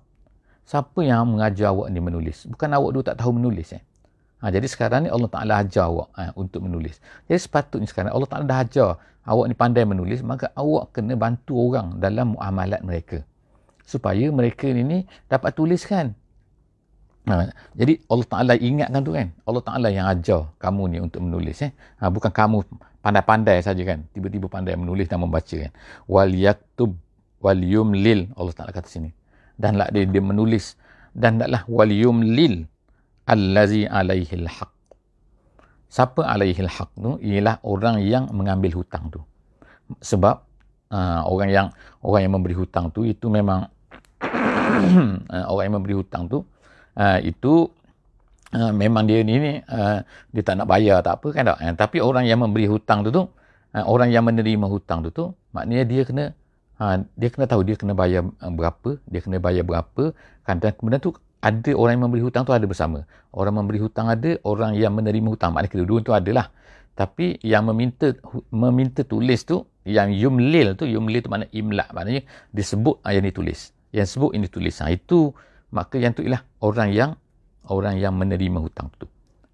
Siapa 0.63 1.02
yang 1.02 1.34
mengajar 1.34 1.74
awak 1.74 1.90
ni 1.90 2.00
menulis? 2.00 2.46
Bukan 2.46 2.70
awak 2.72 2.90
dulu 2.94 3.04
tak 3.04 3.18
tahu 3.18 3.36
menulis. 3.36 3.74
Eh? 3.74 3.84
Ha, 4.44 4.52
jadi 4.54 4.68
sekarang 4.70 5.08
ni 5.08 5.10
Allah 5.10 5.32
Ta'ala 5.32 5.54
ajar 5.66 5.90
awak 5.90 6.13
ha, 6.13 6.32
untuk 6.38 6.63
menulis. 6.68 7.02
Jadi 7.25 7.40
sepatutnya 7.42 7.90
sekarang 7.90 8.13
Allah 8.13 8.30
Ta'ala 8.30 8.46
dah 8.46 8.60
ajar 8.62 8.90
awak 9.24 9.46
ni 9.50 9.56
pandai 9.56 9.84
menulis, 9.88 10.20
maka 10.22 10.52
awak 10.54 10.92
kena 10.92 11.16
bantu 11.16 11.56
orang 11.58 11.98
dalam 12.00 12.36
muamalat 12.36 12.84
mereka. 12.84 13.24
Supaya 13.84 14.32
mereka 14.32 14.72
ni, 14.72 14.82
ni 14.84 14.98
dapat 15.28 15.54
tuliskan. 15.54 16.16
Ha, 17.24 17.52
jadi 17.72 18.04
Allah 18.12 18.28
Ta'ala 18.28 18.54
ingatkan 18.60 19.02
tu 19.04 19.16
kan. 19.16 19.32
Allah 19.48 19.63
Ta'ala 19.63 19.88
yang 19.92 20.08
ajar 20.12 20.52
kamu 20.60 20.84
ni 20.92 20.98
untuk 21.00 21.24
menulis. 21.24 21.63
Eh? 21.63 21.72
Ha, 22.00 22.12
bukan 22.12 22.32
kamu 22.32 22.63
pandai-pandai 23.00 23.63
saja 23.63 23.84
kan. 23.84 24.04
Tiba-tiba 24.12 24.52
pandai 24.52 24.75
menulis 24.75 25.08
dan 25.08 25.24
membaca 25.24 25.56
kan. 25.56 25.72
Wal 26.08 26.36
yaktub 26.36 26.96
wal 27.40 27.60
yumlil. 27.60 28.32
Allah 28.36 28.54
Ta'ala 28.56 28.72
kata 28.75 28.92
sini 28.92 29.12
dan 29.58 29.78
lah 29.78 29.90
dia, 29.94 30.06
dia 30.06 30.24
menulis 30.24 30.78
dan 31.13 31.38
hendaklah 31.38 31.63
waliyum 31.70 32.25
lil 32.25 32.66
allazi 33.30 33.86
alaihi 33.86 34.34
alhaq 34.44 34.72
siapa 35.88 36.25
alaihi 36.25 36.60
alhaq 36.66 36.90
tu 36.98 37.22
ialah 37.22 37.62
orang 37.62 38.02
yang 38.02 38.28
mengambil 38.34 38.82
hutang 38.82 39.13
tu 39.13 39.22
sebab 40.02 40.42
uh, 40.93 41.25
orang 41.25 41.50
yang 41.50 41.67
orang 42.05 42.21
yang 42.29 42.33
memberi 42.38 42.53
hutang 42.53 42.93
tu 42.93 43.01
itu 43.01 43.25
memang 43.33 43.65
uh, 44.21 45.45
orang 45.51 45.63
yang 45.65 45.75
memberi 45.81 45.95
hutang 45.97 46.29
tu 46.29 46.45
uh, 46.95 47.17
itu 47.25 47.67
uh, 48.53 48.71
memang 48.71 49.09
dia 49.09 49.25
ni, 49.25 49.41
ni 49.41 49.53
uh, 49.65 50.05
dia 50.29 50.41
tak 50.45 50.62
nak 50.62 50.69
bayar 50.69 51.01
tak 51.01 51.17
apa 51.17 51.27
kan 51.33 51.43
tak 51.50 51.57
uh, 51.57 51.73
tapi 51.73 51.97
orang 52.00 52.29
yang 52.29 52.39
memberi 52.39 52.69
hutang 52.69 53.01
tu 53.01 53.09
tu 53.09 53.25
uh, 53.73 53.85
orang 53.89 54.13
yang 54.13 54.23
menerima 54.23 54.69
hutang 54.69 55.01
tu 55.01 55.09
tu 55.09 55.25
maknanya 55.51 55.83
dia 55.89 56.01
kena 56.05 56.25
ha, 56.77 57.01
dia 57.17 57.29
kena 57.29 57.45
tahu 57.50 57.62
dia 57.65 57.75
kena 57.77 57.93
bayar 57.93 58.25
uh, 58.25 58.51
berapa, 58.53 58.97
dia 59.09 59.19
kena 59.21 59.38
bayar 59.38 59.63
berapa 59.65 60.13
kan 60.45 60.57
dan 60.62 60.73
kemudian 60.77 61.01
tu 61.01 61.13
ada 61.43 61.71
orang 61.75 62.00
yang 62.00 62.03
memberi 62.07 62.23
hutang 62.23 62.47
tu 62.47 62.55
ada 62.55 62.63
bersama. 62.63 63.03
Orang 63.35 63.59
memberi 63.59 63.83
hutang 63.83 64.07
ada, 64.07 64.39
orang 64.47 64.79
yang 64.79 64.95
menerima 64.95 65.27
hutang 65.27 65.51
maknanya 65.51 65.75
kedua-dua 65.75 66.00
tu 66.00 66.15
adalah. 66.15 66.47
Tapi 66.95 67.35
yang 67.43 67.67
meminta 67.67 68.15
meminta 68.47 69.03
tulis 69.03 69.43
tu 69.43 69.67
yang 69.84 70.16
yumlil 70.16 70.80
tu 70.80 70.88
yumlil 70.88 71.20
tu 71.20 71.30
makna 71.32 71.48
imla 71.52 71.92
maknanya 71.92 72.24
disebut 72.56 73.04
yang 73.08 73.24
ditulis. 73.24 73.75
Yang 73.94 74.08
sebut 74.18 74.32
ini 74.34 74.48
tulis. 74.50 74.74
Ha, 74.82 74.90
itu 74.90 75.36
maka 75.70 76.02
yang 76.02 76.18
tu 76.18 76.25
ialah 76.25 76.42
orang 76.63 76.90
yang 76.90 77.12
orang 77.70 78.00
yang 78.00 78.16
menerima 78.16 78.58
hutang 78.58 78.90
tu. 78.96 79.06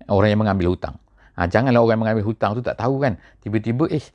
Orang 0.08 0.30
yang 0.32 0.40
mengambil 0.42 0.74
hutang. 0.74 0.96
Ha, 1.36 1.50
janganlah 1.50 1.84
orang 1.84 2.00
yang 2.00 2.04
mengambil 2.08 2.26
hutang 2.30 2.52
tu 2.56 2.62
tak 2.64 2.80
tahu 2.80 3.04
kan. 3.04 3.20
Tiba-tiba 3.44 3.90
eh 3.92 4.06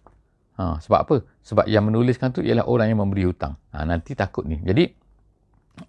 Ha, 0.55 0.79
sebab 0.79 0.99
apa? 1.03 1.17
Sebab 1.43 1.67
yang 1.67 1.83
menuliskan 1.91 2.31
tu 2.31 2.39
ialah 2.39 2.63
orang 2.71 2.87
yang 2.87 3.03
memberi 3.03 3.27
hutang. 3.27 3.59
Ha, 3.75 3.83
nanti 3.83 4.15
takut 4.15 4.47
ni. 4.47 4.63
Jadi 4.63 4.87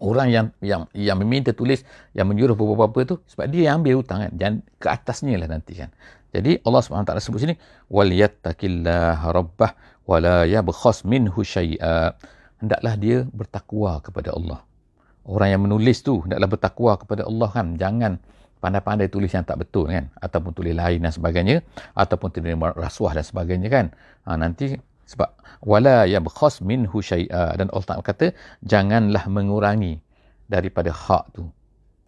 orang 0.01 0.27
yang 0.33 0.45
yang 0.61 0.81
yang 0.93 1.17
meminta 1.21 1.53
tulis, 1.53 1.85
yang 2.17 2.25
menyuruh 2.29 2.57
apa-apa 2.57 2.99
tu 3.05 3.15
sebab 3.29 3.45
dia 3.49 3.71
yang 3.71 3.81
ambil 3.81 4.01
hutang 4.01 4.25
kan. 4.25 4.31
Jangan 4.33 4.55
ke 4.81 4.87
atasnya 4.89 5.35
lah 5.37 5.49
nanti 5.49 5.73
kan. 5.77 5.89
Jadi 6.35 6.59
Allah 6.67 6.81
SWT 6.83 7.11
sebut 7.23 7.39
sini 7.39 7.55
wal 7.87 8.11
yattaqillaha 8.11 9.27
rabbah 9.31 9.71
wa 10.03 10.17
la 10.19 10.37
yabkhas 10.43 11.07
minhu 11.07 11.39
syai'a. 11.45 12.11
Hendaklah 12.59 12.93
dia 12.99 13.17
bertakwa 13.29 14.03
kepada 14.03 14.35
Allah. 14.35 14.59
Orang 15.25 15.49
yang 15.49 15.61
menulis 15.63 16.03
tu 16.03 16.21
hendaklah 16.27 16.49
bertakwa 16.49 16.91
kepada 16.99 17.23
Allah 17.23 17.49
kan. 17.49 17.67
Jangan 17.79 18.19
pandai-pandai 18.59 19.07
tulis 19.13 19.29
yang 19.29 19.45
tak 19.45 19.61
betul 19.61 19.85
kan 19.85 20.09
ataupun 20.17 20.51
tulis 20.57 20.73
lain 20.73 20.97
dan 21.05 21.13
sebagainya 21.13 21.61
ataupun 21.93 22.33
terima 22.33 22.73
rasuah 22.73 23.13
dan 23.13 23.21
sebagainya 23.21 23.69
kan 23.69 23.85
ha, 24.25 24.33
nanti 24.41 24.73
sebab 25.05 25.29
wala 25.61 26.09
yabkhas 26.09 26.65
minhu 26.65 26.99
syai'a. 26.99 27.53
Dan 27.55 27.69
Allah 27.69 27.85
Taala 27.85 28.05
kata 28.05 28.33
janganlah 28.65 29.29
mengurangi 29.29 30.01
daripada 30.49 30.89
hak 30.89 31.37
tu. 31.37 31.49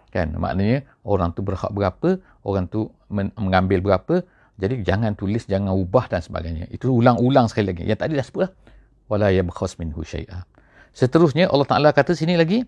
Kan? 0.10 0.34
Maknanya 0.34 0.82
orang 1.06 1.34
tu 1.38 1.46
berhak 1.46 1.70
berapa 1.70 2.18
orang 2.42 2.66
tu 2.70 2.90
men- 3.14 3.34
mengambil 3.38 3.80
berapa 3.86 4.26
jadi 4.58 4.82
jangan 4.82 5.14
tulis 5.14 5.46
jangan 5.46 5.78
ubah 5.78 6.10
dan 6.10 6.26
sebagainya. 6.26 6.66
Itu 6.74 6.90
ulang-ulang 6.90 7.46
sekali 7.46 7.70
lagi. 7.70 7.86
Yang 7.86 8.00
tadi 8.02 8.14
dah 8.18 8.26
sebut 8.26 8.42
lah. 8.50 8.52
Wala 9.08 9.30
yabkhas 9.30 9.78
minhu 9.78 10.02
syai'a. 10.02 10.44
Seterusnya 10.98 11.54
Allah 11.54 11.70
Taala 11.70 11.90
kata 11.94 12.18
sini 12.18 12.34
lagi 12.34 12.66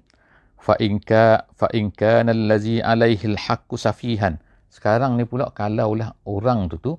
fa 0.62 0.78
inka 0.78 1.50
fa 1.58 1.66
inka 1.74 2.22
allazi 2.22 2.78
alaihi 2.86 3.34
alhaqqu 3.34 3.74
safihan. 3.74 4.38
Sekarang 4.70 5.18
ni 5.18 5.26
pula 5.26 5.50
kalaulah 5.50 6.14
orang 6.30 6.70
tu 6.70 6.78
tu 6.78 6.94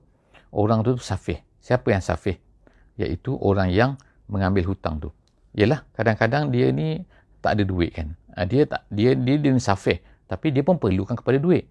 orang 0.50 0.82
tu, 0.82 0.98
tu 0.98 1.02
safih. 1.06 1.38
Siapa 1.62 1.94
yang 1.94 2.02
safih 2.02 2.34
iaitu 3.00 3.34
orang 3.40 3.72
yang 3.72 3.96
mengambil 4.28 4.70
hutang 4.70 5.00
tu. 5.00 5.10
Yalah 5.56 5.82
kadang-kadang 5.96 6.52
dia 6.54 6.70
ni 6.70 7.02
tak 7.40 7.58
ada 7.58 7.62
duit 7.64 7.90
kan. 7.96 8.14
Ah, 8.36 8.46
dia 8.46 8.68
tak 8.68 8.86
dia 8.92 9.16
dia, 9.16 9.34
dia 9.40 9.50
ni 9.50 9.62
safih 9.62 9.98
tapi 10.30 10.54
dia 10.54 10.62
pun 10.62 10.78
perlukan 10.78 11.18
kepada 11.18 11.40
duit. 11.42 11.66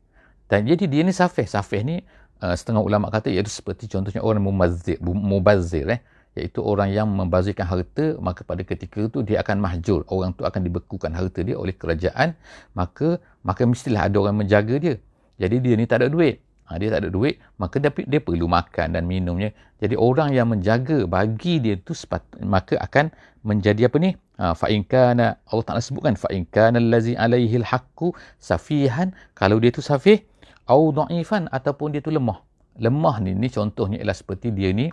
Dan 0.50 0.66
jadi 0.66 0.84
dia 0.90 1.02
ni 1.06 1.14
safih 1.14 1.46
safih 1.46 1.86
ni 1.86 1.96
uh, 2.44 2.56
setengah 2.58 2.82
ulama 2.82 3.08
kata 3.14 3.32
iaitu 3.32 3.54
seperti 3.54 3.88
contohnya 3.88 4.20
orang 4.26 4.44
mubazzir 4.44 4.98
mubazzir 5.02 5.88
eh. 5.88 6.02
Iaitu 6.38 6.62
orang 6.62 6.94
yang 6.94 7.10
membazirkan 7.10 7.66
harta 7.66 8.16
maka 8.22 8.46
pada 8.46 8.62
ketika 8.62 9.02
itu 9.02 9.26
dia 9.26 9.42
akan 9.42 9.58
mahjur. 9.66 10.06
Orang 10.14 10.38
tu 10.38 10.46
akan 10.46 10.62
dibekukan 10.62 11.10
harta 11.16 11.42
dia 11.42 11.58
oleh 11.58 11.74
kerajaan 11.74 12.38
maka 12.78 13.18
maka 13.42 13.66
mestilah 13.66 14.10
ada 14.10 14.18
orang 14.20 14.38
menjaga 14.38 14.76
dia. 14.78 14.96
Jadi 15.40 15.56
dia 15.64 15.74
ni 15.80 15.88
tak 15.88 16.04
ada 16.04 16.08
duit 16.12 16.44
ha, 16.70 16.78
dia 16.78 16.94
tak 16.94 17.04
ada 17.04 17.10
duit 17.10 17.42
maka 17.58 17.82
dia, 17.82 17.90
dia 17.90 18.22
perlu 18.22 18.46
makan 18.46 18.94
dan 18.94 19.10
minumnya 19.10 19.50
jadi 19.82 19.98
orang 19.98 20.38
yang 20.38 20.54
menjaga 20.54 21.10
bagi 21.10 21.58
dia 21.58 21.76
tu 21.82 21.98
sepat, 21.98 22.22
maka 22.46 22.78
akan 22.78 23.10
menjadi 23.42 23.90
apa 23.90 23.98
ni 23.98 24.14
ha, 24.38 24.54
fa 24.54 24.70
in 24.70 24.86
kana 24.86 25.42
Allah 25.50 25.66
Taala 25.66 25.82
sebutkan 25.82 26.14
fa 26.14 26.30
in 26.30 26.46
kana 26.46 26.78
allazi 26.78 27.18
alaihi 27.18 27.66
alhaqqu 27.66 28.14
safihan 28.38 29.12
kalau 29.34 29.58
dia 29.58 29.74
tu 29.74 29.82
safih 29.82 30.22
au 30.70 30.94
dhaifan 30.94 31.50
ataupun 31.50 31.98
dia 31.98 32.06
tu 32.06 32.14
lemah 32.14 32.40
lemah 32.78 33.20
ni 33.26 33.34
ni 33.34 33.50
contohnya 33.50 33.98
ialah 34.00 34.16
seperti 34.16 34.54
dia 34.54 34.70
ni 34.72 34.88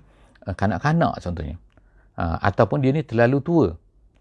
Eh, 0.47 0.55
kanak-kanak 0.55 1.19
contohnya. 1.19 1.59
Ha, 2.17 2.39
ataupun 2.49 2.79
dia 2.81 2.95
ni 2.95 3.03
terlalu 3.03 3.39
tua. 3.43 3.67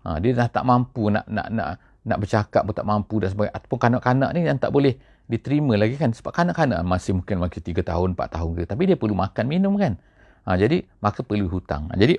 Ha, 0.03 0.17
dia 0.17 0.33
dah 0.33 0.49
tak 0.49 0.65
mampu 0.65 1.13
nak 1.13 1.29
nak 1.29 1.47
nak 1.53 1.67
nak 2.05 2.17
bercakap 2.17 2.65
pun 2.65 2.73
tak 2.73 2.85
mampu 2.89 3.21
dan 3.21 3.29
sebagainya. 3.29 3.53
Ataupun 3.61 3.77
kanak-kanak 3.77 4.29
ni 4.33 4.39
yang 4.41 4.57
tak 4.57 4.73
boleh 4.73 4.97
diterima 5.31 5.73
lagi 5.75 5.95
kan. 5.99 6.11
Sebab 6.13 6.31
kanak-kanak 6.31 6.81
masih 6.85 7.17
mungkin 7.17 7.41
masih 7.41 7.61
3 7.61 7.81
tahun, 7.85 8.13
4 8.17 8.35
tahun 8.35 8.51
ke. 8.57 8.63
Tapi 8.69 8.83
dia 8.89 8.95
perlu 8.99 9.15
makan, 9.17 9.45
minum 9.45 9.73
kan. 9.75 9.97
Ha, 10.45 10.57
jadi 10.57 10.85
maka 11.01 11.25
perlu 11.25 11.49
hutang. 11.49 11.89
Ha, 11.89 11.97
jadi 11.97 12.17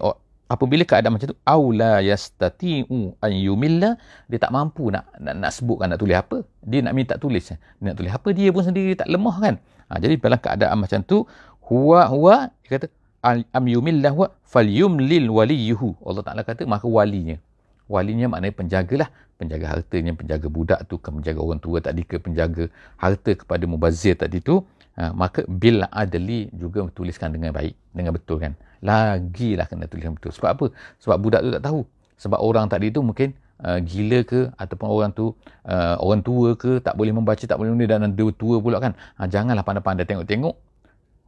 apabila 0.50 0.82
keadaan 0.82 1.14
macam 1.14 1.30
tu, 1.30 1.38
aula 1.46 2.02
yastati'u 2.02 3.14
an 3.22 3.32
yumilla, 3.34 3.94
dia 4.26 4.38
tak 4.42 4.50
mampu 4.50 4.90
nak, 4.90 5.06
nak, 5.22 5.34
nak 5.38 5.50
sebutkan 5.54 5.94
nak 5.94 5.98
tulis 6.02 6.16
apa. 6.18 6.42
Dia 6.66 6.82
nak 6.82 6.94
minta 6.94 7.14
tulis. 7.18 7.54
Dia 7.54 7.86
nak 7.86 7.96
tulis 7.98 8.12
apa, 8.12 8.28
dia 8.34 8.50
pun 8.50 8.62
sendiri 8.66 8.98
tak 8.98 9.06
lemah 9.06 9.36
kan. 9.38 9.54
Ha, 9.86 10.02
jadi 10.02 10.18
dalam 10.18 10.40
keadaan 10.42 10.76
macam 10.82 11.00
tu, 11.06 11.22
huwa 11.66 12.06
huwa 12.06 12.34
dia 12.62 12.78
kata 12.78 12.86
am 13.26 13.64
yumillah 13.66 14.14
wa 14.14 14.30
falyumlil 14.46 15.26
waliyuhu 15.34 15.98
Allah 16.06 16.22
Taala 16.22 16.42
kata 16.46 16.62
maka 16.62 16.86
walinya 16.86 17.42
walinya 17.87 18.26
maknanya 18.33 18.57
penjagalah 18.61 19.09
penjaga 19.37 19.66
hartanya 19.76 20.12
penjaga 20.16 20.49
budak 20.49 20.81
tu 20.88 20.97
ke 20.97 21.09
penjaga 21.12 21.40
orang 21.45 21.61
tua 21.61 21.78
tadi 21.78 22.02
ke 22.02 22.16
penjaga 22.16 22.64
harta 22.97 23.33
kepada 23.37 23.64
mubazir 23.69 24.16
tadi 24.16 24.40
tu 24.40 24.64
ha, 24.97 25.12
maka 25.12 25.45
bil 25.47 25.85
adli 25.93 26.49
juga 26.57 26.88
tuliskan 26.90 27.31
dengan 27.31 27.52
baik 27.52 27.76
dengan 27.93 28.12
betul 28.16 28.40
kan. 28.40 28.52
Lagilah 28.81 29.69
kena 29.69 29.87
tuliskan 29.88 30.16
betul. 30.16 30.33
Sebab 30.33 30.50
apa? 30.57 30.66
Sebab 31.05 31.16
budak 31.21 31.40
tu 31.45 31.50
tak 31.52 31.64
tahu. 31.64 31.81
Sebab 32.16 32.38
orang 32.40 32.66
tadi 32.73 32.88
tu 32.88 33.05
mungkin 33.05 33.37
uh, 33.61 33.76
gila 33.85 34.25
ke 34.25 34.49
ataupun 34.57 34.88
orang 34.88 35.11
tu 35.12 35.37
uh, 35.69 35.97
orang 36.00 36.25
tua 36.25 36.57
ke 36.57 36.81
tak 36.81 36.97
boleh 36.97 37.12
membaca 37.12 37.45
tak 37.45 37.57
boleh 37.61 37.76
menulis 37.76 37.88
dan 37.93 38.12
dia 38.16 38.26
tua 38.33 38.57
pula 38.59 38.81
kan. 38.81 38.97
Ha, 39.21 39.28
janganlah 39.28 39.64
pandai-pandai 39.64 40.09
tengok-tengok. 40.09 40.57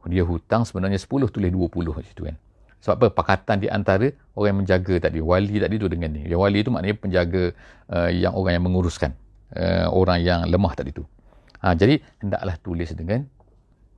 Dia 0.09 0.23
hutang 0.23 0.63
sebenarnya 0.63 0.97
10 0.97 1.27
tulis 1.29 1.51
20 1.51 1.91
macam 1.91 2.13
tu 2.15 2.23
kan 2.23 2.35
sebab 2.79 2.95
apa? 2.95 3.07
Pakatan 3.11 3.59
di 3.59 3.67
antara 3.67 4.07
orang 4.39 4.49
yang 4.55 4.59
menjaga 4.63 4.95
tadi 5.07 5.19
wali 5.19 5.59
tadi 5.59 5.75
tu 5.75 5.87
dengan 5.91 6.15
ni. 6.15 6.23
Yang 6.27 6.39
wali 6.39 6.59
tu 6.63 6.71
maknanya 6.71 6.95
penjaga 6.95 7.43
uh, 7.91 8.09
yang 8.11 8.33
orang 8.39 8.55
yang 8.55 8.65
menguruskan 8.65 9.11
uh, 9.59 9.87
orang 9.91 10.19
yang 10.23 10.39
lemah 10.47 10.73
tadi 10.79 10.95
tu. 10.95 11.03
Ha, 11.59 11.75
jadi 11.75 11.99
hendaklah 12.23 12.55
tulis 12.63 12.87
dengan 12.95 13.27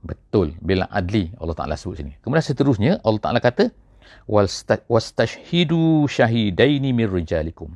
betul 0.02 0.50
bila 0.58 0.90
adli 0.90 1.30
Allah 1.38 1.54
Taala 1.54 1.78
sebut 1.78 2.02
sini. 2.02 2.12
Kemudian 2.18 2.42
seterusnya 2.42 2.92
Allah 3.06 3.22
Taala 3.22 3.38
kata 3.38 3.70
wastashhidu 4.90 6.10
syahidaini 6.10 6.90
min 6.90 7.06
rijalikum. 7.06 7.70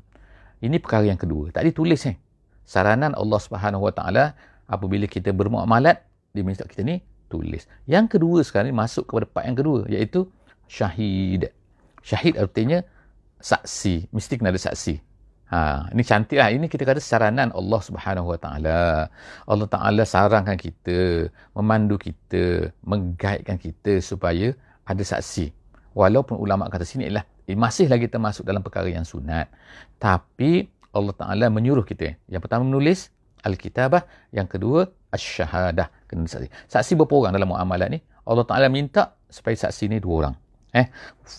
Ini 0.59 0.83
perkara 0.83 1.07
yang 1.07 1.21
kedua. 1.21 1.55
Tadi 1.55 1.71
tulis 1.71 2.03
eh 2.11 2.19
saranan 2.67 3.15
Allah 3.15 3.39
Subhanahu 3.39 3.87
Wa 3.87 3.95
Taala 3.95 4.35
apabila 4.67 5.07
kita 5.07 5.31
bermuamalat 5.31 6.03
di 6.35 6.43
minta 6.43 6.67
kita 6.67 6.83
ni 6.83 6.99
tulis. 7.31 7.71
Yang 7.87 8.19
kedua 8.19 8.43
sekarang 8.43 8.75
ni 8.75 8.77
masuk 8.77 9.07
kepada 9.07 9.27
part 9.31 9.47
yang 9.47 9.55
kedua 9.55 9.87
iaitu 9.87 10.27
syahid. 10.71 11.51
Syahid 12.03 12.39
artinya 12.39 12.83
saksi, 13.43 14.11
mesti 14.15 14.33
kena 14.39 14.55
ada 14.55 14.61
saksi. 14.63 15.03
Ha, 15.47 15.87
ini 15.95 16.03
cantik 16.03 16.43
lah. 16.43 16.51
Ini 16.51 16.67
kita 16.67 16.83
kata 16.83 16.99
saranan 16.99 17.55
Allah 17.55 17.79
Subhanahu 17.79 18.35
Wa 18.35 18.39
Taala. 18.39 19.07
Allah 19.47 19.69
Taala 19.71 20.03
sarankan 20.03 20.59
kita, 20.59 21.31
memandu 21.55 21.95
kita, 22.03 22.75
menggaitkan 22.83 23.55
kita 23.55 24.03
supaya 24.03 24.51
ada 24.83 25.03
saksi. 25.07 25.55
Walaupun 25.95 26.35
ulama 26.37 26.67
kata 26.67 26.83
sini 26.83 27.07
ialah 27.07 27.23
masih 27.55 27.87
lagi 27.87 28.11
termasuk 28.11 28.43
dalam 28.43 28.59
perkara 28.59 28.91
yang 28.91 29.07
sunat. 29.07 29.47
Tapi 30.03 30.67
Allah 30.91 31.15
Taala 31.15 31.47
menyuruh 31.47 31.87
kita. 31.87 32.19
Yang 32.27 32.51
pertama 32.51 32.67
menulis 32.67 33.15
al-kitabah, 33.47 34.03
yang 34.35 34.51
kedua 34.51 34.91
asy-syahadah 35.15 36.11
kena 36.11 36.27
saksi. 36.27 36.51
Saksi 36.67 36.99
berapa 36.99 37.15
orang 37.15 37.33
dalam 37.39 37.55
muamalat 37.55 37.89
ni? 37.95 38.03
Allah 38.27 38.43
Taala 38.43 38.67
minta 38.67 39.15
supaya 39.31 39.55
saksi 39.55 39.95
ni 39.95 40.03
dua 40.03 40.27
orang. 40.27 40.35
Eh, 40.77 40.93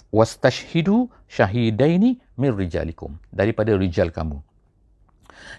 wastashhidu 0.09 1.13
syahidaini 1.29 2.17
min 2.41 2.51
rijalikum 2.57 3.21
daripada 3.29 3.77
rijal 3.77 4.09
kamu. 4.09 4.41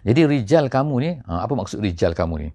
Jadi 0.02 0.20
rijal 0.26 0.66
kamu 0.66 0.94
ni, 0.98 1.10
ha, 1.22 1.46
apa 1.46 1.54
maksud 1.54 1.78
rijal 1.78 2.10
kamu 2.10 2.34
ni? 2.42 2.48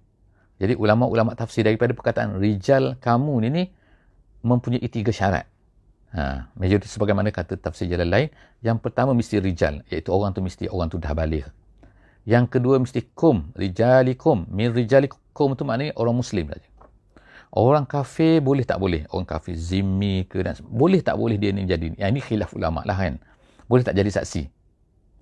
Jadi 0.60 0.76
ulama-ulama 0.76 1.32
tafsir 1.32 1.64
daripada 1.64 1.96
perkataan 1.96 2.36
rijal 2.36 3.00
kamu 3.00 3.34
ni 3.40 3.48
ni 3.48 3.62
mempunyai 4.44 4.84
tiga 4.92 5.16
syarat. 5.16 5.48
Ha, 6.12 6.52
majoriti 6.60 6.92
sebagaimana 6.92 7.32
kata 7.32 7.56
tafsir 7.56 7.88
jalan 7.88 8.12
lain, 8.12 8.28
yang 8.60 8.76
pertama 8.76 9.16
mesti 9.16 9.40
rijal, 9.40 9.80
iaitu 9.88 10.12
orang 10.12 10.36
tu 10.36 10.44
mesti 10.44 10.68
orang 10.68 10.92
tu 10.92 11.00
dah 11.00 11.16
balik. 11.16 11.48
Yang 12.28 12.60
kedua 12.60 12.76
mesti 12.76 13.00
kum, 13.16 13.48
rijalikum, 13.56 14.44
min 14.52 14.76
rijalikum 14.76 15.56
tu 15.56 15.64
maknanya 15.64 15.96
orang 15.96 16.16
Muslim 16.20 16.52
saja. 16.52 16.68
Orang 17.54 17.86
kafir 17.86 18.42
boleh 18.42 18.66
tak 18.66 18.82
boleh? 18.82 19.06
Orang 19.14 19.30
kafir 19.30 19.54
zimmi 19.54 20.26
ke 20.26 20.42
dan 20.42 20.58
boleh 20.66 20.98
tak 21.06 21.14
boleh 21.14 21.38
dia 21.38 21.54
ni 21.54 21.70
jadi? 21.70 21.94
Yang 21.94 22.10
ini 22.10 22.20
khilaf 22.20 22.50
ulama 22.58 22.82
lah 22.82 22.98
kan. 22.98 23.22
Boleh 23.70 23.86
tak 23.86 23.94
jadi 23.94 24.10
saksi? 24.10 24.42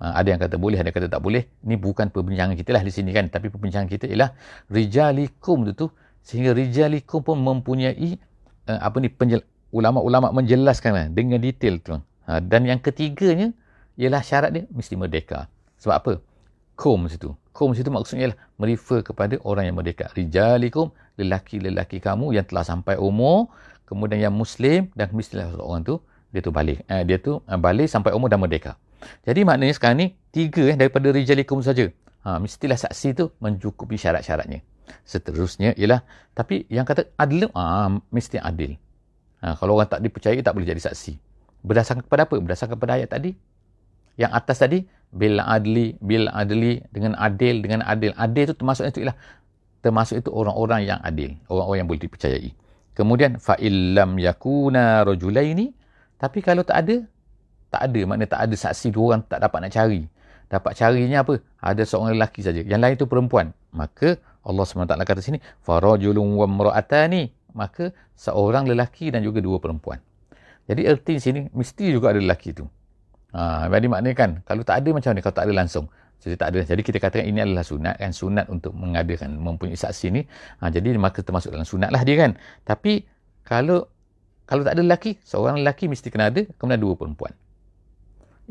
Ha, 0.00 0.16
ada 0.16 0.32
yang 0.32 0.40
kata 0.40 0.56
boleh, 0.56 0.80
ada 0.80 0.88
yang 0.88 0.96
kata 0.96 1.12
tak 1.12 1.20
boleh. 1.20 1.44
Ini 1.60 1.76
bukan 1.76 2.08
perbincangan 2.08 2.56
kita 2.56 2.72
lah 2.72 2.80
di 2.80 2.88
sini 2.88 3.12
kan. 3.12 3.28
Tapi 3.28 3.52
perbincangan 3.52 3.84
kita 3.84 4.08
ialah 4.08 4.32
rijalikum 4.72 5.68
tu 5.68 5.72
tu. 5.76 5.86
Sehingga 6.24 6.56
rijalikum 6.56 7.20
pun 7.20 7.36
mempunyai 7.36 8.16
uh, 8.64 8.80
apa 8.80 8.97
ni 9.04 9.12
penjel, 9.12 9.45
ulama-ulama 9.68 10.32
menjelaskan 10.32 10.90
lah, 10.97 11.06
dengan 11.12 11.36
detail 11.36 11.84
tu. 11.84 12.00
Ha, 12.25 12.40
dan 12.40 12.64
yang 12.64 12.80
ketiganya 12.80 13.52
ialah 14.00 14.25
syarat 14.25 14.56
dia 14.56 14.64
mesti 14.73 14.97
merdeka. 14.97 15.52
Sebab 15.84 15.95
apa? 16.00 16.12
Kum 16.76 17.06
situ. 17.06 17.37
Kum 17.52 17.76
situ 17.76 17.93
maksudnya 17.93 18.32
ialah 18.32 18.39
merefer 18.56 19.04
kepada 19.04 19.37
orang 19.45 19.69
yang 19.69 19.76
merdeka. 19.76 20.08
Rijalikum, 20.17 20.91
lelaki-lelaki 21.21 22.00
kamu 22.00 22.32
yang 22.32 22.49
telah 22.49 22.65
sampai 22.65 22.97
umur, 22.97 23.52
kemudian 23.85 24.19
yang 24.19 24.35
Muslim 24.35 24.89
dan 24.97 25.13
mestilah 25.13 25.52
orang 25.61 25.85
tu, 25.85 26.00
dia 26.32 26.41
tu 26.41 26.49
balik. 26.49 26.80
Eh, 26.89 27.04
dia 27.04 27.21
tu 27.21 27.45
eh, 27.45 27.61
balik 27.61 27.93
sampai 27.93 28.17
umur 28.17 28.32
dan 28.32 28.41
merdeka. 28.41 28.80
Jadi 29.26 29.45
maknanya 29.45 29.75
sekarang 29.76 29.99
ni, 30.00 30.06
tiga 30.32 30.73
eh, 30.73 30.76
daripada 30.78 31.13
Rijalikum 31.13 31.61
saja. 31.61 31.91
Ha, 32.23 32.39
mestilah 32.39 32.78
saksi 32.78 33.19
tu 33.19 33.35
mencukupi 33.43 33.99
syarat-syaratnya. 33.99 34.63
Seterusnya 35.02 35.75
ialah, 35.75 36.06
tapi 36.39 36.71
yang 36.71 36.87
kata 36.87 37.11
adil, 37.19 37.50
ha, 37.50 37.91
mesti 38.15 38.39
adil. 38.39 38.78
Ha, 39.43 39.58
kalau 39.58 39.75
orang 39.75 39.91
tak 39.91 40.06
dipercayai, 40.06 40.39
tak 40.39 40.54
boleh 40.54 40.71
jadi 40.71 40.78
saksi. 40.78 41.19
Berdasarkan 41.67 42.06
kepada 42.06 42.30
apa? 42.30 42.39
Berdasarkan 42.39 42.78
kepada 42.78 42.93
ayat 42.95 43.11
tadi. 43.11 43.35
Yang 44.15 44.32
atas 44.39 44.56
tadi, 44.63 44.87
bil 45.12 45.36
adli 45.38 45.94
bil 46.00 46.26
adli 46.32 46.80
dengan 46.88 47.12
adil 47.20 47.60
dengan 47.60 47.84
adil. 47.84 48.16
Adil 48.16 48.48
itu 48.48 48.56
termasuk 48.56 48.88
itu 48.88 49.04
ialah 49.04 49.16
termasuk 49.84 50.25
itu 50.25 50.30
orang-orang 50.32 50.88
yang 50.88 50.98
adil 51.04 51.36
orang-orang 51.52 51.78
yang 51.84 51.88
boleh 51.88 52.02
dipercayai. 52.08 52.50
Kemudian 52.96 53.36
fa 53.36 53.56
illam 53.60 54.16
yakuna 54.16 55.04
rajulaini 55.04 55.72
tapi 56.16 56.40
kalau 56.40 56.64
tak 56.64 56.88
ada 56.88 56.96
tak 57.72 57.88
ada 57.88 58.00
maknanya 58.08 58.30
tak 58.36 58.40
ada 58.48 58.54
saksi 58.56 58.88
dua 58.92 59.16
orang 59.16 59.22
tak 59.28 59.40
dapat 59.44 59.58
nak 59.68 59.72
cari. 59.72 60.02
Dapat 60.52 60.72
carinya 60.76 61.25
apa? 61.25 61.40
Ada 61.64 61.88
seorang 61.88 62.12
lelaki 62.12 62.44
saja. 62.44 62.60
Yang 62.60 62.80
lain 62.84 62.94
itu 63.00 63.06
perempuan. 63.08 63.56
Maka 63.72 64.20
Allah 64.44 64.68
SWT 64.68 65.00
kata 65.00 65.25
sini 65.25 65.40
farajulun 65.64 66.36
wa 66.36 66.44
imra'atani. 66.44 67.32
Maka 67.56 67.96
seorang 68.12 68.68
lelaki 68.68 69.08
dan 69.08 69.25
juga 69.25 69.40
dua 69.40 69.56
perempuan. 69.56 69.96
Jadi 70.68 70.84
erti 70.84 71.16
sini 71.16 71.48
mesti 71.56 71.88
juga 71.88 72.12
ada 72.12 72.20
lelaki 72.20 72.52
itu 72.52 72.68
Ha, 73.32 73.68
jadi 73.73 73.86
maknanya 73.88 74.16
kan, 74.16 74.30
kalau 74.45 74.62
tak 74.62 74.84
ada 74.84 74.88
macam 74.92 75.10
ni, 75.16 75.21
kalau 75.25 75.36
tak 75.36 75.47
ada 75.49 75.54
langsung. 75.56 75.88
Jadi 76.23 76.38
tak 76.38 76.54
ada. 76.54 76.60
Jadi 76.62 76.80
kita 76.86 76.99
katakan 77.02 77.26
ini 77.26 77.42
adalah 77.42 77.66
sunat 77.66 77.99
kan, 77.99 78.14
sunat 78.14 78.47
untuk 78.47 78.71
mengadakan 78.78 79.34
mempunyai 79.40 79.75
saksi 79.75 80.06
ni. 80.14 80.23
Ha, 80.62 80.71
jadi 80.71 80.95
maka 80.95 81.25
termasuk 81.25 81.50
dalam 81.50 81.66
sunat 81.66 81.90
lah 81.90 82.06
dia 82.06 82.14
kan. 82.14 82.38
Tapi 82.62 83.02
kalau 83.42 83.90
kalau 84.47 84.62
tak 84.62 84.78
ada 84.78 84.82
lelaki, 84.84 85.18
seorang 85.25 85.64
lelaki 85.64 85.88
mesti 85.88 86.12
kena 86.12 86.28
ada, 86.28 86.45
kemudian 86.60 86.78
dua 86.78 86.95
perempuan. 86.95 87.32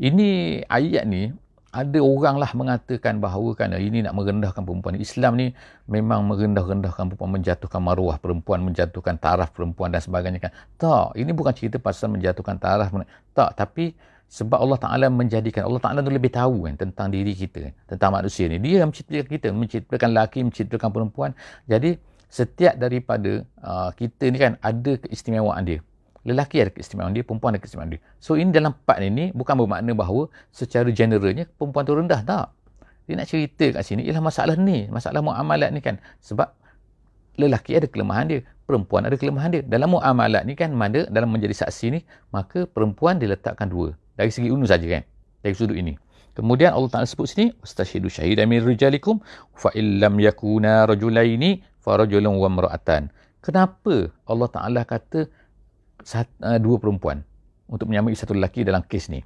Ini 0.02 0.60
ayat 0.66 1.06
ni, 1.06 1.30
ada 1.72 1.98
orang 2.04 2.36
lah 2.36 2.52
mengatakan 2.52 3.16
bahawa 3.16 3.56
kan 3.56 3.72
ini 3.72 4.04
nak 4.04 4.12
merendahkan 4.12 4.60
perempuan. 4.60 4.98
Islam 5.00 5.40
ni 5.40 5.56
memang 5.88 6.28
merendah-rendahkan 6.28 7.08
perempuan, 7.08 7.32
menjatuhkan 7.32 7.80
maruah 7.80 8.20
perempuan, 8.20 8.60
menjatuhkan 8.60 9.16
taraf 9.16 9.56
perempuan 9.56 9.88
dan 9.88 10.04
sebagainya 10.04 10.42
kan. 10.42 10.52
Tak, 10.76 11.16
ini 11.16 11.32
bukan 11.32 11.56
cerita 11.56 11.80
pasal 11.80 12.12
menjatuhkan 12.12 12.60
taraf. 12.60 12.92
Tak, 13.32 13.56
tapi 13.56 13.96
sebab 14.32 14.64
Allah 14.64 14.80
Ta'ala 14.80 15.06
menjadikan, 15.12 15.68
Allah 15.68 15.76
Ta'ala 15.76 16.00
tu 16.00 16.08
lebih 16.08 16.32
tahu 16.32 16.64
kan, 16.64 16.80
tentang 16.80 17.12
diri 17.12 17.36
kita, 17.36 17.68
tentang 17.84 18.16
manusia 18.16 18.48
ni. 18.48 18.56
Dia 18.64 18.88
menciptakan 18.88 19.28
kita, 19.28 19.48
menciptakan 19.52 20.08
lelaki, 20.16 20.40
menciptakan 20.48 20.88
perempuan. 20.88 21.30
Jadi, 21.68 22.00
setiap 22.32 22.80
daripada 22.80 23.44
uh, 23.60 23.92
kita 23.92 24.32
ni 24.32 24.40
kan, 24.40 24.56
ada 24.64 24.96
keistimewaan 24.96 25.68
dia. 25.68 25.84
Lelaki 26.24 26.64
ada 26.64 26.72
keistimewaan 26.72 27.12
dia, 27.12 27.20
perempuan 27.28 27.52
ada 27.52 27.60
keistimewaan 27.60 27.92
dia. 27.92 28.00
So, 28.24 28.40
ini 28.40 28.48
dalam 28.56 28.72
part 28.72 29.04
ini, 29.04 29.36
bukan 29.36 29.52
bermakna 29.52 29.92
bahawa 29.92 30.32
secara 30.48 30.88
generalnya, 30.88 31.44
perempuan 31.60 31.84
tu 31.84 31.92
rendah. 31.92 32.24
Tak. 32.24 32.56
Dia 33.04 33.14
nak 33.20 33.28
cerita 33.28 33.68
kat 33.68 33.84
sini, 33.84 34.08
ialah 34.08 34.24
masalah 34.24 34.56
ni, 34.56 34.88
masalah 34.88 35.20
muamalat 35.20 35.76
ni 35.76 35.84
kan. 35.84 36.00
Sebab, 36.24 36.48
lelaki 37.36 37.76
ada 37.76 37.84
kelemahan 37.84 38.32
dia, 38.32 38.40
perempuan 38.64 39.04
ada 39.04 39.16
kelemahan 39.20 39.52
dia. 39.52 39.60
Dalam 39.60 39.92
muamalat 39.92 40.48
ni 40.48 40.56
kan, 40.56 40.72
mana 40.72 41.04
dalam 41.12 41.28
menjadi 41.28 41.68
saksi 41.68 41.86
ni, 41.92 42.00
maka 42.32 42.64
perempuan 42.64 43.20
diletakkan 43.20 43.68
dua 43.68 43.92
dari 44.16 44.30
segi 44.32 44.48
unu 44.52 44.68
saja 44.68 44.84
kan? 44.84 45.02
Dari 45.42 45.54
sudut 45.56 45.76
ini. 45.76 45.96
Kemudian 46.32 46.72
Allah 46.72 46.88
Taala 46.88 47.04
sebut 47.04 47.28
sini 47.28 47.52
wastashidu 47.60 48.08
syahidan 48.08 48.48
min 48.48 48.64
rijalikum 48.64 49.20
fa 49.52 49.68
illam 49.76 50.16
yakuna 50.16 50.88
rajulaini 50.88 51.60
fa 51.76 52.00
rajulun 52.00 52.40
wa 52.40 52.48
imra'atan. 52.48 53.12
Kenapa 53.44 54.08
Allah 54.24 54.48
Taala 54.48 54.80
kata 54.88 55.28
uh, 55.28 56.58
dua 56.62 56.76
perempuan 56.80 57.20
untuk 57.68 57.92
menyamai 57.92 58.16
satu 58.16 58.32
lelaki 58.32 58.64
dalam 58.64 58.80
kes 58.86 59.12
ni? 59.12 59.20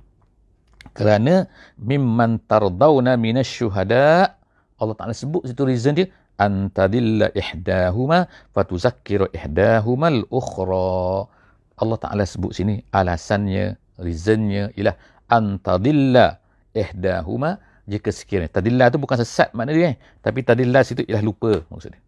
Kerana 0.94 1.46
mimman 1.78 2.42
tardawna 2.46 3.14
minasyuhada 3.14 4.34
Allah 4.82 4.94
Taala 4.98 5.14
sebut 5.14 5.46
situ 5.46 5.62
reason 5.62 5.94
dia 5.94 6.10
antadilla 6.36 7.32
ihdahuma 7.32 8.28
fatuzakkiru 8.50 9.30
ihdahuma 9.30 10.10
al-ukhra. 10.10 11.30
Allah 11.76 11.98
Taala 12.02 12.24
sebut 12.26 12.50
sini 12.50 12.82
alasannya 12.90 13.78
reasonnya 14.00 14.72
ialah 14.76 14.96
antadilla 15.26 16.38
ihdahuma 16.76 17.58
jika 17.86 18.10
sekiranya 18.10 18.50
tadilla 18.60 18.90
tu 18.90 18.98
bukan 18.98 19.16
sesat 19.22 19.54
makna 19.56 19.72
dia 19.72 19.94
eh? 19.94 19.96
tapi 20.20 20.42
tadilla 20.42 20.82
situ 20.82 21.06
ialah 21.06 21.24
lupa 21.24 21.62
maksud 21.70 21.94
dia 21.94 22.02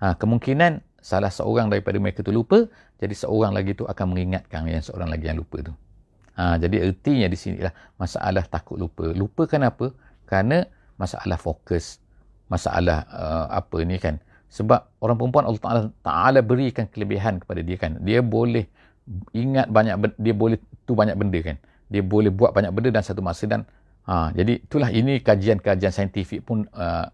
ha, 0.00 0.16
kemungkinan 0.16 0.80
salah 1.00 1.32
seorang 1.32 1.72
daripada 1.72 1.96
mereka 1.96 2.20
tu 2.20 2.30
lupa, 2.30 2.68
jadi 3.00 3.12
seorang 3.16 3.56
lagi 3.56 3.72
tu 3.72 3.88
akan 3.88 4.06
mengingatkan 4.12 4.68
yang 4.68 4.84
seorang 4.84 5.08
lagi 5.08 5.32
yang 5.32 5.40
lupa 5.40 5.64
tu. 5.64 5.72
Ha, 6.36 6.56
jadi 6.60 6.88
ertinya 6.88 7.26
di 7.28 7.36
sini 7.36 7.58
lah 7.60 7.72
masalah 7.96 8.44
takut 8.46 8.76
lupa. 8.80 9.08
Lupa 9.12 9.48
kenapa? 9.48 9.92
Kerana 10.28 10.64
masalah 11.00 11.36
fokus, 11.40 11.98
masalah 12.52 13.04
uh, 13.10 13.46
apa 13.50 13.80
ni 13.82 13.96
kan. 13.96 14.20
Sebab 14.50 14.98
orang 15.00 15.16
perempuan 15.16 15.44
Allah 15.46 15.62
Ta'ala, 15.62 15.80
Ta'ala 16.02 16.40
berikan 16.42 16.84
kelebihan 16.90 17.38
kepada 17.40 17.60
dia 17.62 17.76
kan. 17.80 17.98
Dia 18.02 18.20
boleh 18.20 18.66
ingat 19.34 19.70
banyak, 19.70 20.16
dia 20.20 20.34
boleh 20.36 20.58
tu 20.90 20.98
banyak 20.98 21.14
benda 21.14 21.38
kan. 21.38 21.56
Dia 21.86 22.02
boleh 22.02 22.34
buat 22.34 22.50
banyak 22.50 22.74
benda 22.74 22.98
dalam 22.98 23.06
satu 23.06 23.22
masa 23.22 23.46
dan 23.46 23.62
ha, 24.10 24.34
jadi 24.34 24.58
itulah 24.58 24.90
ini 24.90 25.22
kajian-kajian 25.22 25.94
saintifik 25.94 26.42
pun 26.42 26.66
uh, 26.74 27.06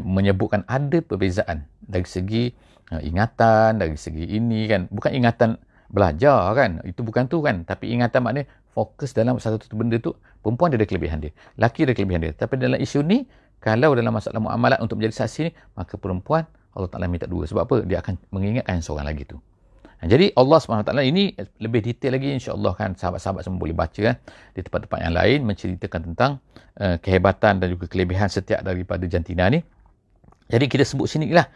menyebutkan 0.00 0.64
ada 0.64 1.04
perbezaan 1.04 1.68
dari 1.84 2.08
segi 2.08 2.48
uh, 2.88 3.04
ingatan, 3.04 3.76
dari 3.76 3.92
segi 4.00 4.24
ini 4.32 4.64
kan. 4.64 4.88
Bukan 4.88 5.12
ingatan 5.12 5.60
belajar 5.92 6.56
kan. 6.56 6.80
Itu 6.88 7.04
bukan 7.04 7.28
tu 7.28 7.44
kan. 7.44 7.68
Tapi 7.68 7.92
ingatan 7.92 8.24
maknanya 8.24 8.48
fokus 8.72 9.12
dalam 9.12 9.36
satu 9.36 9.60
benda 9.76 10.00
tu. 10.00 10.16
Perempuan 10.40 10.72
dia 10.72 10.78
ada 10.80 10.88
kelebihan 10.88 11.18
dia. 11.20 11.32
Laki 11.56 11.88
ada 11.88 11.94
kelebihan 11.96 12.20
dia. 12.24 12.32
Tapi 12.36 12.60
dalam 12.60 12.76
isu 12.76 13.00
ni, 13.00 13.24
kalau 13.62 13.96
dalam 13.96 14.12
masalah 14.12 14.40
muamalat 14.42 14.78
untuk 14.84 15.00
menjadi 15.00 15.24
saksi 15.24 15.40
ni, 15.48 15.50
maka 15.72 15.96
perempuan 15.96 16.44
Allah 16.76 16.90
Ta'ala 16.90 17.08
minta 17.08 17.24
dua. 17.24 17.48
Sebab 17.48 17.62
apa? 17.64 17.76
Dia 17.86 18.04
akan 18.04 18.20
mengingatkan 18.28 18.84
seorang 18.84 19.08
lagi 19.08 19.24
tu. 19.24 19.40
Jadi 20.04 20.36
Allah 20.36 20.58
SWT 20.60 20.92
ini 21.00 21.32
lebih 21.64 21.80
detail 21.80 22.20
lagi 22.20 22.36
insyaAllah 22.36 22.72
kan 22.76 22.92
sahabat-sahabat 22.92 23.40
semua 23.40 23.60
boleh 23.62 23.72
baca 23.72 23.96
kan 23.96 24.16
di 24.52 24.60
tempat-tempat 24.60 24.98
yang 25.00 25.14
lain 25.16 25.38
menceritakan 25.48 26.00
tentang 26.12 26.30
uh, 26.76 26.96
kehebatan 27.00 27.62
dan 27.62 27.68
juga 27.72 27.88
kelebihan 27.88 28.28
setiap 28.28 28.60
daripada 28.60 29.06
jantina 29.08 29.48
ni. 29.48 29.64
Jadi 30.52 30.64
kita 30.68 30.84
sebut 30.84 31.08
sini 31.08 31.32
lah. 31.32 31.48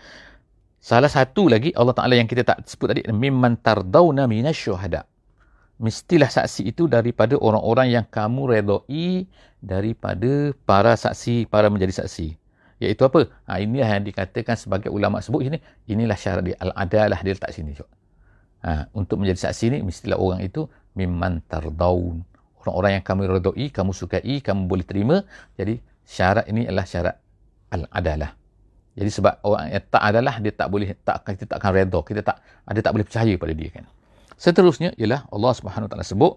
Salah 0.81 1.11
satu 1.11 1.51
lagi 1.51 1.75
Allah 1.75 1.93
Ta'ala 1.93 2.15
yang 2.17 2.31
kita 2.31 2.47
tak 2.47 2.65
sebut 2.65 2.97
tadi. 2.97 3.03
Mimman 3.11 3.61
tardawna 3.61 4.25
minasyuhada. 4.25 5.05
Mestilah 5.79 6.31
saksi 6.31 6.67
itu 6.67 6.91
daripada 6.91 7.39
orang-orang 7.39 7.95
yang 7.95 8.07
kamu 8.09 8.59
redoi 8.59 9.29
daripada 9.63 10.55
para 10.67 10.95
saksi, 10.95 11.47
para 11.47 11.69
menjadi 11.69 12.03
saksi. 12.03 12.35
Iaitu 12.79 13.03
apa? 13.03 13.27
Ha, 13.51 13.59
inilah 13.59 13.91
yang 13.99 14.07
dikatakan 14.07 14.55
sebagai 14.55 14.91
ulama 14.91 15.19
sebut 15.19 15.51
sini. 15.51 15.59
Inilah 15.91 16.15
syarat 16.15 16.47
dia. 16.47 16.57
Al-adalah 16.63 17.19
dia 17.23 17.35
letak 17.35 17.51
sini. 17.51 17.75
Ha, 18.59 18.91
untuk 18.91 19.23
menjadi 19.23 19.49
saksi 19.49 19.65
ni, 19.71 19.79
mestilah 19.87 20.19
orang 20.19 20.43
itu 20.43 20.67
mimman 20.99 21.43
tardaun. 21.47 22.27
Orang-orang 22.65 22.99
yang 22.99 23.05
kamu 23.07 23.39
redoi, 23.39 23.71
kamu 23.71 23.95
sukai, 23.95 24.43
kamu 24.43 24.67
boleh 24.67 24.83
terima. 24.83 25.23
Jadi 25.55 25.79
syarat 26.03 26.51
ini 26.51 26.67
adalah 26.67 26.87
syarat 26.87 27.17
al-adalah. 27.71 28.35
Jadi 28.99 29.11
sebab 29.15 29.35
orang 29.47 29.71
yang 29.71 29.85
tak 29.87 30.03
adalah 30.03 30.35
dia 30.43 30.53
tak 30.53 30.69
boleh 30.75 30.91
tak 31.07 31.23
kita 31.23 31.55
tak 31.55 31.57
akan 31.63 31.71
redha, 31.71 31.99
kita 32.03 32.21
tak 32.27 32.37
ada 32.67 32.81
tak 32.83 32.93
boleh 32.99 33.07
percaya 33.07 33.35
pada 33.39 33.53
dia 33.55 33.69
kan. 33.71 33.85
Seterusnya 34.35 34.91
ialah 34.99 35.23
Allah 35.31 35.53
Subhanahu 35.55 35.87
Wa 35.87 35.91
Taala 35.95 36.03
sebut 36.03 36.35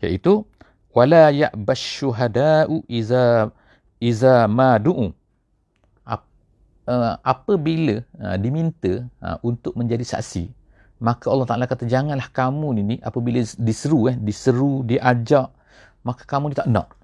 iaitu 0.00 0.48
wala 0.96 1.28
ya'bash 1.28 2.00
syuhada'u 2.00 2.88
iza 2.88 3.52
iza 4.00 4.48
ma 4.48 4.80
du'u. 4.80 5.12
Uh, 6.90 7.14
apabila 7.22 8.02
uh, 8.18 8.34
diminta 8.34 9.06
uh, 9.22 9.38
untuk 9.46 9.78
menjadi 9.78 10.02
saksi 10.02 10.50
maka 11.00 11.26
Allah 11.32 11.48
Taala 11.48 11.64
kata 11.64 11.88
janganlah 11.88 12.28
kamu 12.30 12.68
ni, 12.76 12.82
ni 12.84 12.96
apabila 13.00 13.40
diseru 13.40 14.12
eh 14.12 14.16
diseru 14.20 14.84
diajak 14.84 15.48
maka 16.04 16.22
kamu 16.24 16.52
ni 16.52 16.56
tak 16.56 16.68
nak 16.68 17.00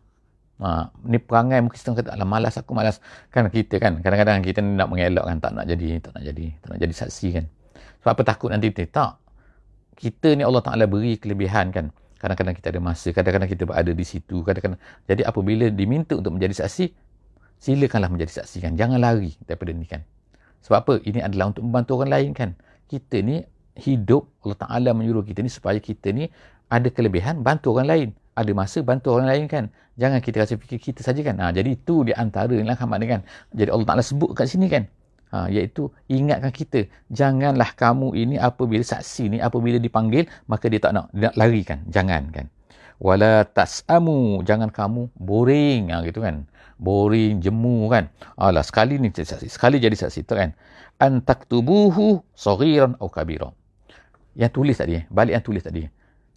Ha, 0.56 0.88
ni 1.04 1.20
perangai 1.20 1.60
mungkin 1.60 1.76
kita 1.76 1.92
kata, 1.92 2.16
alah 2.16 2.24
malas 2.24 2.56
aku 2.56 2.72
malas. 2.72 2.96
Kan 3.28 3.44
kita 3.52 3.76
kan, 3.76 4.00
kadang-kadang 4.00 4.40
kita 4.40 4.64
nak 4.64 4.88
mengelak 4.88 5.28
kan, 5.28 5.36
tak 5.36 5.52
nak 5.52 5.68
jadi, 5.68 6.00
tak 6.00 6.16
nak 6.16 6.24
jadi, 6.24 6.46
tak 6.64 6.68
nak 6.72 6.78
jadi 6.80 6.94
saksi 6.96 7.28
kan. 7.36 7.44
Sebab 8.00 8.10
apa 8.16 8.22
takut 8.24 8.48
nanti 8.48 8.72
kita? 8.72 8.88
Tak. 8.88 9.12
Kita 10.00 10.32
ni 10.32 10.48
Allah 10.48 10.64
Ta'ala 10.64 10.88
beri 10.88 11.20
kelebihan 11.20 11.76
kan. 11.76 11.92
Kadang-kadang 12.16 12.56
kita 12.56 12.72
ada 12.72 12.80
masa, 12.80 13.12
kadang-kadang 13.12 13.52
kita 13.52 13.68
berada 13.68 13.92
di 13.92 14.04
situ, 14.08 14.40
kadang-kadang. 14.40 14.80
Jadi 15.04 15.22
apabila 15.28 15.68
diminta 15.68 16.16
untuk 16.16 16.32
menjadi 16.40 16.64
saksi, 16.64 16.88
silakanlah 17.60 18.08
menjadi 18.08 18.40
saksi 18.40 18.64
kan. 18.64 18.72
Jangan 18.80 18.96
lari 18.96 19.36
daripada 19.44 19.76
ni 19.76 19.84
kan. 19.84 20.08
Sebab 20.64 20.76
apa? 20.80 20.94
Ini 21.04 21.20
adalah 21.20 21.52
untuk 21.52 21.68
membantu 21.68 22.00
orang 22.00 22.10
lain 22.16 22.30
kan. 22.32 22.56
Kita 22.88 23.20
ni 23.20 23.44
hidup, 23.78 24.28
Allah 24.42 24.58
Ta'ala 24.58 24.90
menyuruh 24.96 25.22
kita 25.22 25.44
ni 25.44 25.52
supaya 25.52 25.76
kita 25.80 26.10
ni 26.10 26.28
ada 26.72 26.88
kelebihan, 26.90 27.44
bantu 27.46 27.76
orang 27.76 27.88
lain 27.88 28.08
ada 28.36 28.52
masa 28.52 28.84
bantu 28.84 29.16
orang 29.16 29.28
lain 29.32 29.44
kan. 29.48 29.64
Jangan 29.96 30.20
kita 30.20 30.44
rasa 30.44 30.60
fikir 30.60 30.76
kita 30.76 31.00
saja 31.00 31.24
kan. 31.24 31.40
Ha, 31.40 31.56
jadi 31.56 31.72
itu 31.72 32.04
di 32.04 32.12
antara 32.12 32.52
lah 32.52 32.76
kan. 32.76 33.24
Jadi 33.56 33.68
Allah 33.72 33.88
Ta'ala 33.88 34.04
sebut 34.04 34.36
kat 34.36 34.44
sini 34.52 34.68
kan. 34.68 34.84
Ha, 35.32 35.48
iaitu 35.48 35.88
ingatkan 36.12 36.52
kita. 36.52 36.84
Janganlah 37.08 37.72
kamu 37.72 38.12
ini 38.12 38.36
apabila 38.36 38.84
saksi 38.84 39.32
ni 39.32 39.38
apabila 39.40 39.80
dipanggil 39.80 40.28
maka 40.52 40.68
dia 40.68 40.78
tak 40.84 40.92
nak, 40.92 41.08
dia 41.16 41.32
nak 41.32 41.34
lari 41.40 41.64
kan. 41.64 41.80
Jangan 41.88 42.28
kan. 42.28 42.46
Wala 43.00 43.48
tas'amu. 43.48 44.44
Jangan 44.44 44.68
kamu 44.68 45.08
boring. 45.16 45.96
Ha, 45.96 46.04
gitu 46.04 46.20
kan. 46.20 46.44
Boring, 46.76 47.40
jemu 47.40 47.88
kan. 47.88 48.12
Alah 48.36 48.60
sekali 48.68 49.00
ni 49.00 49.08
jadi 49.08 49.32
saksi. 49.32 49.48
Sekali 49.48 49.80
jadi 49.80 49.96
saksi 49.96 50.28
tu 50.28 50.36
kan. 50.36 50.52
Antaktubuhu 51.00 52.20
soghiran 52.36 53.00
au 53.00 53.08
kabiran. 53.08 53.56
Yang 54.36 54.52
tulis 54.52 54.76
tadi. 54.76 55.00
Balik 55.08 55.32
yang 55.40 55.44
tulis 55.44 55.64
tadi. 55.64 55.82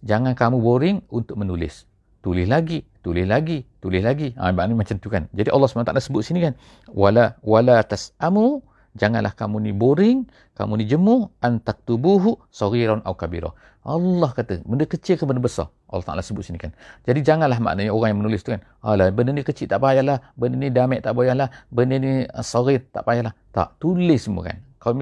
Jangan 0.00 0.32
kamu 0.32 0.56
boring 0.58 1.04
untuk 1.12 1.36
menulis 1.36 1.84
tulis 2.20 2.46
lagi, 2.46 2.84
tulis 3.00 3.24
lagi, 3.24 3.64
tulis 3.80 4.04
lagi. 4.04 4.32
Ha, 4.36 4.52
maknanya 4.52 4.76
macam 4.76 4.96
tu 5.00 5.08
kan. 5.08 5.26
Jadi 5.32 5.48
Allah 5.48 5.68
SWT 5.68 5.92
sebut 6.04 6.22
sini 6.24 6.44
kan. 6.44 6.54
Wala, 6.92 7.40
wala 7.40 7.80
tas'amu, 7.80 8.60
janganlah 8.96 9.32
kamu 9.32 9.56
ni 9.64 9.72
boring, 9.72 10.28
kamu 10.56 10.72
ni 10.80 10.84
jemu, 10.84 11.32
antak 11.40 11.80
tubuhu, 11.88 12.36
soriran 12.52 13.00
au 13.08 13.16
kabira. 13.16 13.52
Allah 13.80 14.28
kata, 14.36 14.60
benda 14.68 14.84
kecil 14.84 15.16
ke 15.16 15.24
benda 15.24 15.40
besar? 15.40 15.72
Allah 15.88 16.04
Ta'ala 16.04 16.20
sebut 16.20 16.44
sini 16.44 16.60
kan. 16.60 16.76
Jadi 17.08 17.24
janganlah 17.24 17.56
maknanya 17.56 17.96
orang 17.96 18.12
yang 18.12 18.20
menulis 18.20 18.44
tu 18.44 18.52
kan. 18.52 18.60
Alah, 18.84 19.08
benda 19.08 19.32
ni 19.32 19.40
kecil 19.40 19.72
tak 19.72 19.80
payahlah. 19.80 20.20
Benda 20.36 20.60
ni 20.60 20.68
damek 20.68 21.00
tak 21.00 21.16
payahlah. 21.16 21.48
Benda 21.72 21.96
ni 21.96 22.28
sorir 22.44 22.84
tak 22.92 23.08
payahlah. 23.08 23.32
Tak, 23.56 23.80
tulis 23.80 24.20
semua 24.20 24.52
kan. 24.52 24.60
Kalau 24.76 25.00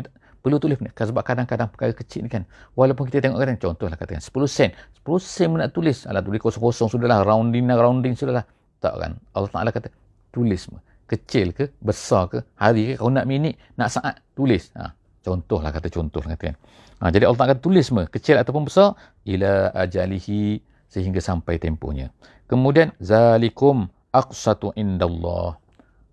perlu 0.49 0.57
tulis 0.57 0.81
ni 0.81 0.89
sebab 0.89 1.21
kadang-kadang 1.21 1.69
perkara 1.69 1.93
kecil 1.93 2.25
ni 2.25 2.33
kan 2.33 2.49
walaupun 2.73 3.13
kita 3.13 3.29
tengok 3.29 3.39
kadang 3.39 3.59
contohlah 3.61 3.97
katakan 4.01 4.25
10 4.25 4.33
sen. 4.49 4.71
10 5.05 5.21
sen 5.21 5.49
nak 5.53 5.71
tulis. 5.77 6.09
Alah 6.09 6.25
tulis 6.25 6.41
kosong-kosong 6.41 6.89
sudahlah 6.89 7.21
rounding 7.29 7.69
rounding 7.69 8.17
sudahlah. 8.17 8.49
Tak 8.81 8.97
kan? 8.97 9.13
Allah 9.37 9.51
Taala 9.53 9.71
kata 9.77 9.93
tulis 10.33 10.65
kecil 11.09 11.53
ke 11.53 11.69
besar 11.85 12.33
ke 12.33 12.39
hari 12.57 12.93
ke 12.93 12.95
kau 13.01 13.13
nak 13.13 13.29
minit 13.29 13.61
nak 13.77 13.93
saat 13.93 14.25
tulis. 14.33 14.73
Ha 14.73 14.97
contohlah 15.29 15.71
kata 15.77 15.89
contohlah 15.93 16.35
kata 16.35 16.45
kan. 16.49 16.57
Ha, 16.99 17.11
jadi 17.15 17.25
Allah 17.29 17.39
Taala 17.39 17.53
kata 17.55 17.63
tulis 17.63 17.85
semua. 17.89 18.05
Kecil 18.09 18.37
ataupun 18.41 18.65
besar 18.69 18.97
ila 19.29 19.71
ajalihi 19.85 20.65
sehingga 20.89 21.21
sampai 21.21 21.61
tempohnya. 21.61 22.09
Kemudian 22.49 22.97
zalikum 22.97 23.93
aqsatu 24.09 24.73
indallah. 24.73 25.61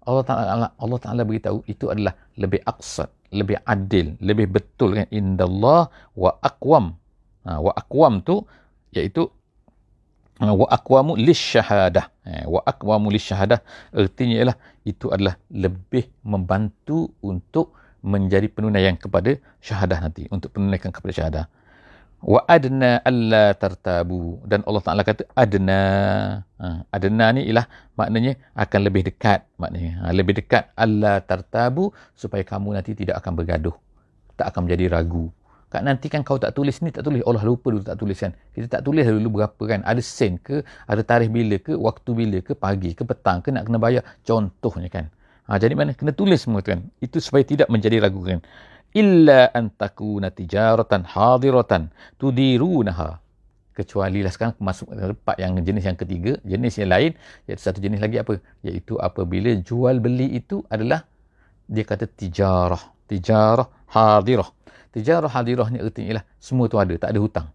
Allah 0.06 0.24
Taala 0.28 0.68
Allah 0.76 1.00
Taala 1.02 1.22
beritahu 1.26 1.64
itu 1.66 1.90
adalah 1.90 2.14
lebih 2.38 2.62
aqsat 2.68 3.10
lebih 3.32 3.58
adil, 3.66 4.18
lebih 4.22 4.48
betul 4.52 4.98
kan 4.98 5.08
indallah 5.10 5.90
wa 6.14 6.32
aqwam. 6.42 6.98
Ha, 7.46 7.62
wa 7.62 7.72
aqwam 7.74 8.22
tu 8.26 8.42
iaitu 8.94 9.30
ha, 10.42 10.54
wa 10.54 10.68
aqwamu 10.70 11.18
lisyahadah. 11.18 12.06
Ha, 12.26 12.46
wa 12.50 12.62
aqwamu 12.66 13.10
lisyahadah 13.14 13.60
artinya 13.94 14.36
ialah 14.42 14.58
itu 14.86 15.10
adalah 15.10 15.36
lebih 15.50 16.10
membantu 16.22 17.14
untuk 17.26 17.74
menjadi 18.06 18.46
penunaian 18.54 18.94
kepada 18.94 19.34
syahadah 19.66 19.98
nanti, 19.98 20.30
untuk 20.30 20.54
penunaikan 20.54 20.94
kepada 20.94 21.12
syahadah 21.18 21.46
wa 22.26 22.42
adna 22.50 23.00
alla 23.06 23.54
tartabu. 23.54 24.42
Dan 24.50 24.66
Allah 24.66 24.82
Taala 24.82 25.06
kata 25.06 25.30
adna. 25.38 25.82
Ha, 26.58 26.68
adna 26.90 27.26
ni 27.38 27.46
ialah 27.46 27.70
maknanya 27.94 28.34
akan 28.58 28.80
lebih 28.82 29.06
dekat 29.14 29.46
maknanya. 29.62 29.94
Ha, 30.02 30.12
lebih 30.12 30.34
dekat 30.42 30.74
alla 30.74 31.22
tartabu 31.22 31.94
supaya 32.18 32.42
kamu 32.42 32.74
nanti 32.74 32.98
tidak 32.98 33.22
akan 33.22 33.32
bergaduh 33.38 33.78
tak 34.36 34.52
akan 34.52 34.68
menjadi 34.68 34.86
ragu. 34.92 35.32
Kak 35.66 35.82
nanti 35.82 36.08
kan 36.14 36.22
kau 36.22 36.38
tak 36.38 36.54
tulis 36.54 36.78
ni 36.86 36.94
tak 36.94 37.04
tulis. 37.04 37.26
Allah 37.26 37.42
lupa 37.42 37.74
dulu 37.74 37.84
tak 37.84 37.98
tulis 37.98 38.16
kan. 38.16 38.32
Kita 38.54 38.80
tak 38.80 38.82
tulis 38.86 39.06
dulu 39.06 39.42
berapa 39.42 39.64
kan. 39.66 39.80
Ada 39.84 40.02
sen 40.04 40.38
ke 40.38 40.62
ada 40.64 41.02
tarikh 41.02 41.32
bila 41.34 41.58
ke 41.58 41.74
waktu 41.74 42.10
bila 42.14 42.38
ke 42.40 42.54
pagi 42.54 42.94
ke 42.94 43.04
petang 43.04 43.42
ke 43.42 43.50
nak 43.50 43.66
kena 43.66 43.80
bayar. 43.82 44.04
Contohnya 44.22 44.90
kan. 44.92 45.06
Ha, 45.46 45.58
jadi 45.62 45.74
mana? 45.78 45.94
Kena 45.94 46.14
tulis 46.14 46.42
semua 46.42 46.62
tu 46.62 46.74
kan. 46.74 46.86
Itu 47.02 47.18
supaya 47.22 47.46
tidak 47.46 47.68
menjadi 47.70 48.02
ragu 48.02 48.22
kan 48.22 48.40
illa 48.96 49.52
an 49.52 49.76
takuna 49.76 50.32
tijaratan 50.32 51.04
hadiratan 51.04 51.92
tudirunaha. 52.22 53.20
Kecuali 53.76 54.24
lah 54.24 54.32
sekarang 54.32 54.56
masuk 54.64 54.88
tempat 54.96 55.36
yang 55.36 55.60
jenis 55.60 55.84
yang 55.84 56.00
ketiga 56.00 56.40
jenis 56.48 56.80
yang 56.80 56.90
lain 56.96 57.12
iaitu 57.44 57.60
satu 57.60 57.84
jenis 57.84 58.00
lagi 58.00 58.18
apa? 58.24 58.40
Iaitu 58.64 58.96
apabila 58.96 59.52
jual 59.60 60.00
beli 60.00 60.40
itu 60.40 60.64
adalah 60.72 61.04
dia 61.68 61.84
kata 61.84 62.08
tijarah 62.08 62.80
tijarah 63.12 63.68
hadirah. 63.92 64.48
Tijarah 64.96 65.28
hadirah 65.28 65.68
ni 65.76 65.84
artinya 65.84 66.08
ialah 66.08 66.26
semua 66.40 66.72
tu 66.72 66.80
ada 66.80 66.96
tak 66.96 67.12
ada 67.12 67.20
hutang. 67.20 67.48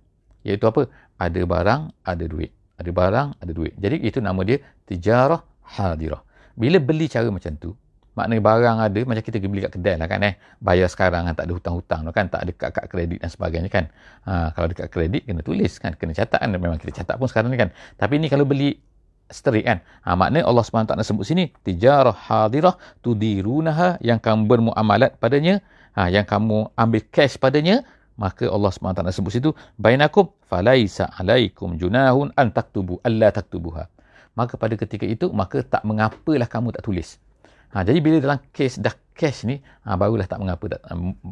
Iaitu 0.44 0.68
apa? 0.68 0.92
Ada 1.16 1.40
barang 1.48 1.82
ada 2.04 2.24
duit. 2.28 2.52
Ada 2.76 2.90
barang 2.92 3.28
ada 3.40 3.52
duit. 3.56 3.72
Jadi 3.80 3.96
itu 4.04 4.18
nama 4.20 4.40
dia 4.44 4.60
tijarah 4.84 5.40
hadirah. 5.76 6.20
Bila 6.52 6.76
beli 6.76 7.08
cara 7.08 7.32
macam 7.32 7.56
tu 7.56 7.72
maknanya 8.18 8.42
barang 8.42 8.78
ada 8.82 9.00
macam 9.06 9.22
kita 9.22 9.38
beli 9.46 9.62
kat 9.62 9.72
kedai 9.78 9.94
lah 9.94 10.08
kan 10.10 10.20
eh. 10.26 10.34
Bayar 10.58 10.88
sekarang 10.90 11.30
kan 11.30 11.34
tak 11.38 11.46
ada 11.46 11.52
hutang-hutang 11.54 12.00
kan 12.10 12.26
tak 12.26 12.40
ada 12.42 12.52
kad, 12.52 12.70
kad 12.74 12.84
kredit 12.90 13.22
dan 13.22 13.30
sebagainya 13.30 13.70
kan. 13.70 13.84
Ha, 14.26 14.50
kalau 14.54 14.66
dekat 14.68 14.90
kredit 14.90 15.22
kena 15.24 15.42
tulis 15.46 15.72
kan 15.78 15.94
kena 15.94 16.12
catat 16.12 16.40
kan 16.42 16.50
memang 16.50 16.78
kita 16.82 17.02
catat 17.02 17.16
pun 17.16 17.30
sekarang 17.30 17.54
ni 17.54 17.58
kan. 17.58 17.70
Tapi 17.96 18.18
ni 18.18 18.26
kalau 18.26 18.42
beli 18.42 18.82
straight 19.30 19.62
kan 19.62 19.78
ha, 20.02 20.18
maknanya 20.18 20.50
Allah 20.50 20.64
SWT 20.66 20.90
sebut 21.06 21.22
sini 21.22 21.54
tijarah 21.62 22.12
hadirah 22.12 22.74
tudirunaha 22.98 24.02
yang 24.02 24.18
kamu 24.18 24.50
bermuamalat 24.50 25.14
padanya 25.22 25.62
ha, 25.94 26.10
yang 26.10 26.26
kamu 26.26 26.74
ambil 26.74 27.02
cash 27.14 27.38
padanya. 27.38 27.86
Maka 28.20 28.52
Allah 28.52 28.68
SWT 28.68 29.00
sebut 29.16 29.32
situ 29.32 29.50
bainakum 29.80 30.28
falaisa 30.44 31.08
alaikum 31.16 31.78
junahun 31.80 32.36
an 32.36 32.52
taktubu 32.52 33.00
alla 33.06 33.32
taktubuha. 33.32 33.88
Maka 34.36 34.60
pada 34.60 34.76
ketika 34.76 35.08
itu 35.08 35.32
maka 35.32 35.64
tak 35.64 35.86
mengapalah 35.88 36.44
kamu 36.44 36.76
tak 36.76 36.84
tulis 36.84 37.16
ha, 37.72 37.82
jadi 37.86 37.98
bila 37.98 38.16
dalam 38.18 38.38
kes 38.54 38.78
dah 38.78 38.94
cash 39.14 39.46
ni 39.46 39.58
ha, 39.86 39.94
barulah 39.94 40.26
tak 40.26 40.38
mengapa 40.42 40.78
tak, 40.78 40.80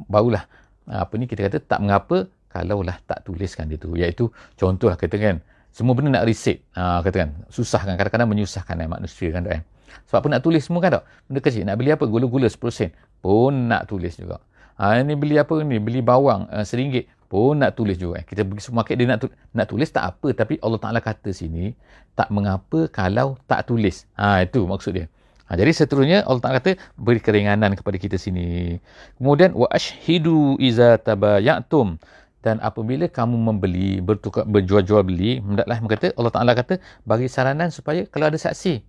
barulah 0.09 0.45
apa 0.89 1.13
ni 1.21 1.29
kita 1.29 1.47
kata 1.47 1.59
tak 1.61 1.81
mengapa 1.85 2.27
kalaulah 2.49 2.97
tak 3.05 3.29
tuliskan 3.29 3.69
dia 3.69 3.77
tu 3.77 3.93
iaitu 3.93 4.33
contohlah 4.57 4.97
kata 4.97 5.17
kan 5.21 5.37
semua 5.69 5.93
benda 5.93 6.21
nak 6.21 6.25
reset 6.25 6.65
ha, 6.73 7.05
kata 7.05 7.29
kan 7.29 7.31
susah 7.53 7.85
kan 7.85 7.95
kadang-kadang 8.01 8.29
menyusahkan 8.31 8.77
eh, 8.81 8.89
manusia 8.89 9.29
kan 9.31 9.45
eh? 9.53 9.63
sebab 10.09 10.25
apa 10.25 10.29
nak 10.37 10.43
tulis 10.45 10.63
semua 10.65 10.81
kan 10.81 10.91
tak 11.01 11.05
benda 11.29 11.41
kecil 11.45 11.63
nak 11.69 11.77
beli 11.77 11.91
apa 11.93 12.05
gula-gula 12.09 12.49
10 12.49 12.61
sen 12.73 12.91
pun 13.21 13.69
nak 13.69 13.89
tulis 13.89 14.17
juga 14.17 14.41
Ha, 14.79 15.03
ini 15.03 15.19
beli 15.19 15.35
apa 15.35 15.59
ni? 15.67 15.83
Beli 15.83 15.99
bawang 16.07 16.47
uh, 16.55 16.63
seringgit 16.63 17.11
pun 17.27 17.59
nak 17.59 17.75
tulis 17.75 17.99
juga. 17.99 18.23
Eh. 18.23 18.25
Kita 18.25 18.47
pergi 18.47 18.63
supermarket 18.63 18.95
dia 18.95 19.07
nak, 19.11 19.19
tu, 19.19 19.29
nak 19.51 19.67
tulis 19.67 19.91
tak 19.91 20.05
apa. 20.07 20.31
Tapi 20.31 20.55
Allah 20.63 20.79
Ta'ala 20.79 21.03
kata 21.03 21.35
sini, 21.35 21.75
tak 22.15 22.31
mengapa 22.31 22.87
kalau 22.87 23.35
tak 23.51 23.67
tulis. 23.67 24.07
Ha, 24.15 24.47
itu 24.47 24.63
maksud 24.63 24.95
dia. 24.95 25.11
Ha, 25.49 25.57
jadi 25.57 25.73
seterusnya 25.73 26.29
Allah 26.29 26.43
Ta'ala 26.45 26.57
kata 26.61 26.77
beri 27.01 27.25
keringanan 27.25 27.73
kepada 27.73 27.97
kita 27.97 28.21
sini. 28.21 28.77
Kemudian, 29.17 29.57
wa 29.57 29.65
ashhidu 29.73 30.61
iza 30.61 31.01
tabayatum. 31.01 31.97
Dan 32.45 32.63
apabila 32.63 33.09
kamu 33.11 33.35
membeli, 33.35 33.99
bertukar, 33.99 34.47
berjual-jual 34.47 35.03
beli, 35.03 35.41
hendaklah 35.41 35.81
kata, 35.89 36.07
Allah 36.21 36.33
Ta'ala 36.33 36.53
kata, 36.53 36.79
bagi 37.09 37.27
saranan 37.27 37.73
supaya 37.73 38.05
kalau 38.07 38.29
ada 38.29 38.37
saksi. 38.37 38.85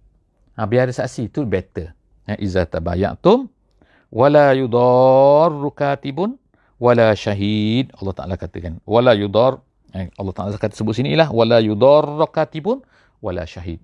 Ha, 0.60 0.67
biar 0.67 0.91
ada 0.91 0.93
saksi, 0.93 1.32
itu 1.32 1.48
better. 1.48 1.95
Ha, 2.28 2.36
iza 2.38 2.67
tabayatum 2.67 3.48
wala 4.10 4.58
yudar 4.58 5.54
katibun 5.78 6.41
wala 6.82 7.13
syahid 7.13 7.93
Allah 8.02 8.13
Taala 8.17 8.36
katakan 8.41 8.82
wala 8.89 9.13
yudar 9.13 9.62
eh, 9.93 10.10
Allah 10.17 10.34
Taala 10.34 10.58
kata 10.58 10.74
sebut 10.74 10.98
sini 10.98 11.13
ialah 11.13 11.30
wala 11.30 11.62
yudar 11.62 12.06
katibun 12.34 12.82
wala 13.22 13.45
syahid 13.45 13.78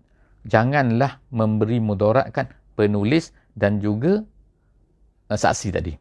janganlah 0.49 1.21
memberi 1.29 1.77
mudaratkan 1.77 2.49
penulis 2.75 3.31
dan 3.55 3.79
juga 3.79 4.21
uh, 5.31 5.39
saksi 5.39 5.71
tadi 5.71 5.93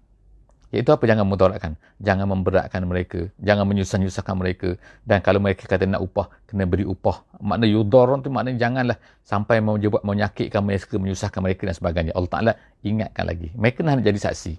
Iaitu 0.75 0.91
apa? 0.91 1.07
Jangan 1.07 1.23
mudaratkan. 1.23 1.79
Jangan 2.03 2.27
memberatkan 2.35 2.83
mereka. 2.83 3.31
Jangan 3.39 3.63
menyusah-nyusahkan 3.71 4.35
mereka. 4.35 4.75
Dan 5.07 5.23
kalau 5.23 5.39
mereka 5.39 5.71
kata 5.71 5.87
nak 5.87 6.03
upah, 6.03 6.27
kena 6.51 6.67
beri 6.67 6.83
upah. 6.83 7.23
Makna 7.39 7.71
yudoron 7.71 8.27
tu 8.27 8.35
maknanya 8.35 8.59
janganlah 8.59 8.99
sampai 9.23 9.63
mau 9.63 9.79
buat 9.79 10.03
menyakitkan 10.03 10.67
mereka, 10.67 10.99
menyusahkan 10.99 11.39
mereka 11.39 11.71
dan 11.71 11.79
sebagainya. 11.79 12.13
Allah 12.19 12.31
Ta'ala 12.35 12.53
ingatkan 12.83 13.23
lagi. 13.23 13.55
Mereka 13.55 13.87
nak 13.87 14.03
jadi 14.03 14.19
saksi. 14.19 14.53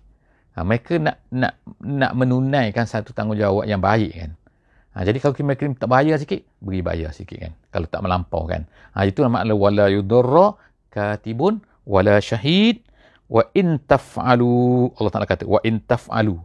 Ha, 0.55 0.63
mereka 0.63 0.95
nak 1.03 1.19
nak 1.35 1.59
nak 1.83 2.11
menunaikan 2.15 2.87
satu 2.87 3.11
tanggungjawab 3.11 3.67
yang 3.67 3.83
baik 3.83 4.15
kan. 4.15 4.31
Ha, 4.95 5.03
jadi 5.03 5.19
kalau 5.19 5.35
mereka 5.43 5.67
tak 5.75 5.91
bayar 5.91 6.15
sikit, 6.15 6.47
beri 6.63 6.79
bayar 6.79 7.11
sikit 7.11 7.35
kan. 7.43 7.51
Kalau 7.75 7.91
tak 7.91 7.99
melampau 7.99 8.47
kan. 8.47 8.63
Ha, 8.95 9.03
itu 9.03 9.19
makna 9.27 9.51
wala 9.51 9.91
yudorra 9.91 10.55
katibun 10.95 11.59
wala 11.85 12.17
syahid 12.19 12.81
wa 13.29 13.45
in 13.53 13.77
taf'alu. 13.81 14.91
Allah 14.97 15.11
Taala 15.13 15.29
kata 15.29 15.45
wa 15.45 15.61
in 15.61 15.79
taf'alu. 15.81 16.41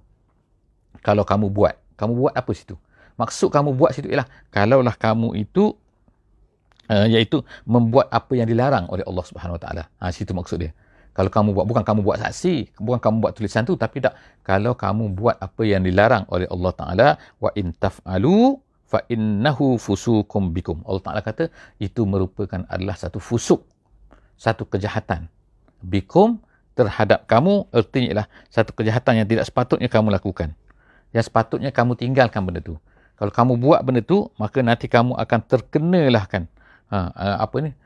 Kalau 1.00 1.24
kamu 1.24 1.48
buat 1.48 1.74
kamu 1.96 2.12
buat 2.16 2.35
apa 2.37 2.53
situ? 2.53 2.76
Maksud 3.16 3.53
kamu 3.53 3.76
buat 3.76 3.92
situ 3.92 4.09
ialah 4.09 4.29
kalaulah 4.48 4.96
kamu 4.96 5.37
itu 5.37 5.76
uh, 6.88 7.07
iaitu 7.09 7.44
membuat 7.68 8.09
apa 8.09 8.33
yang 8.37 8.48
dilarang 8.48 8.88
oleh 8.88 9.05
Allah 9.05 9.24
Subhanahu 9.24 9.57
Wa 9.57 9.62
Taala. 9.64 9.83
Ha 10.00 10.12
situ 10.12 10.33
maksud 10.33 10.61
dia. 10.64 10.72
Kalau 11.11 11.29
kamu 11.29 11.53
buat 11.53 11.66
bukan 11.66 11.85
kamu 11.85 12.00
buat 12.07 12.22
saksi 12.22 12.79
bukan 12.79 13.00
kamu 13.03 13.16
buat 13.20 13.33
tulisan 13.37 13.66
tu 13.66 13.74
tapi 13.76 14.00
tak. 14.00 14.14
Kalau 14.46 14.72
kamu 14.79 15.12
buat 15.12 15.37
apa 15.42 15.62
yang 15.66 15.83
dilarang 15.85 16.24
oleh 16.33 16.46
Allah 16.48 16.72
Taala 16.72 17.09
wa 17.42 17.50
in 17.59 17.74
taf'alu 17.76 18.57
fa 18.88 19.05
innahu 19.11 19.76
fusukum 19.76 20.55
bikum. 20.55 20.81
Allah 20.88 21.03
Taala 21.03 21.20
kata 21.20 21.53
itu 21.83 22.09
merupakan 22.09 22.64
adalah 22.70 22.96
satu 22.96 23.18
fusuk 23.20 23.66
satu 24.40 24.64
kejahatan 24.64 25.29
bikum 25.85 26.40
terhadap 26.72 27.29
kamu 27.29 27.68
artinya 27.68 28.07
ialah 28.09 28.26
satu 28.48 28.72
kejahatan 28.72 29.20
yang 29.20 29.29
tidak 29.29 29.44
sepatutnya 29.44 29.92
kamu 29.92 30.09
lakukan. 30.16 30.57
Yang 31.12 31.29
sepatutnya 31.29 31.68
kamu 31.74 31.98
tinggalkan 32.00 32.40
benda 32.40 32.64
tu. 32.64 32.81
Kalau 33.20 33.29
kamu 33.29 33.53
buat 33.61 33.85
benda 33.85 34.00
tu, 34.00 34.33
maka 34.40 34.64
nanti 34.64 34.88
kamu 34.88 35.12
akan 35.12 35.38
terkenalah 35.44 36.24
kan. 36.24 36.48
Ha, 36.88 37.12
apa 37.44 37.57
ni? 37.61 37.76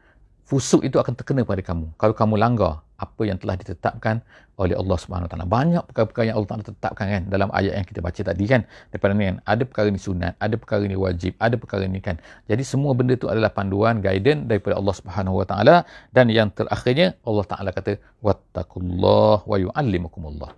Fusuk 0.46 0.86
itu 0.86 1.00
akan 1.00 1.16
terkena 1.18 1.42
pada 1.42 1.64
kamu. 1.64 1.90
Kalau 1.98 2.14
kamu 2.14 2.38
langgar, 2.38 2.83
apa 2.94 3.22
yang 3.26 3.36
telah 3.42 3.58
ditetapkan 3.58 4.22
oleh 4.54 4.78
Allah 4.78 4.96
Subhanahu 5.02 5.26
Taala. 5.26 5.46
Banyak 5.50 5.82
perkara-perkara 5.90 6.24
yang 6.30 6.36
Allah 6.38 6.50
Taala 6.50 6.64
tetapkan 6.66 7.06
kan 7.10 7.22
dalam 7.26 7.48
ayat 7.50 7.74
yang 7.82 7.86
kita 7.86 8.00
baca 8.00 8.20
tadi 8.22 8.44
kan. 8.46 8.62
Daripada 8.94 9.12
ni 9.18 9.26
kan, 9.26 9.36
ada 9.42 9.62
perkara 9.66 9.88
ni 9.90 9.98
sunat, 9.98 10.32
ada 10.38 10.54
perkara 10.54 10.82
ni 10.86 10.94
wajib, 10.94 11.32
ada 11.42 11.56
perkara 11.58 11.84
ni 11.90 11.98
kan. 11.98 12.16
Jadi 12.46 12.62
semua 12.62 12.94
benda 12.94 13.18
tu 13.18 13.26
adalah 13.26 13.50
panduan, 13.50 13.98
guidance 13.98 14.46
daripada 14.46 14.78
Allah 14.78 14.94
Subhanahu 14.94 15.42
Wa 15.42 15.46
Taala 15.50 15.76
dan 16.14 16.30
yang 16.30 16.54
terakhirnya 16.54 17.18
Allah 17.26 17.44
Taala 17.50 17.70
kata 17.74 17.98
wattaqullah 18.22 19.42
wa 19.42 19.56
yuallimukumullah. 19.58 20.54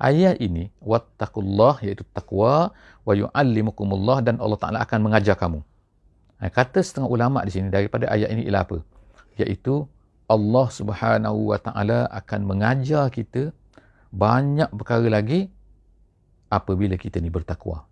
Ayat 0.00 0.36
ini 0.40 0.68
wattaqullah 0.84 1.80
iaitu 1.84 2.04
takwa 2.12 2.72
wa 3.08 3.12
yuallimukumullah 3.16 4.20
dan 4.20 4.36
Allah 4.36 4.58
Taala 4.60 4.78
akan 4.84 5.00
mengajar 5.00 5.36
kamu. 5.36 5.64
Kata 6.40 6.80
setengah 6.80 7.08
ulama 7.08 7.44
di 7.44 7.52
sini 7.52 7.68
daripada 7.68 8.08
ayat 8.08 8.32
ini 8.32 8.48
ialah 8.48 8.64
apa? 8.64 8.80
Iaitu 9.36 9.84
Allah 10.30 10.66
Subhanahu 10.70 11.50
Wa 11.50 11.58
Taala 11.58 12.06
akan 12.06 12.40
mengajar 12.46 13.10
kita 13.10 13.50
banyak 14.14 14.70
perkara 14.78 15.10
lagi 15.10 15.50
apabila 16.50 16.94
kita 16.94 17.18
ni 17.18 17.30
bertakwa. 17.34 17.82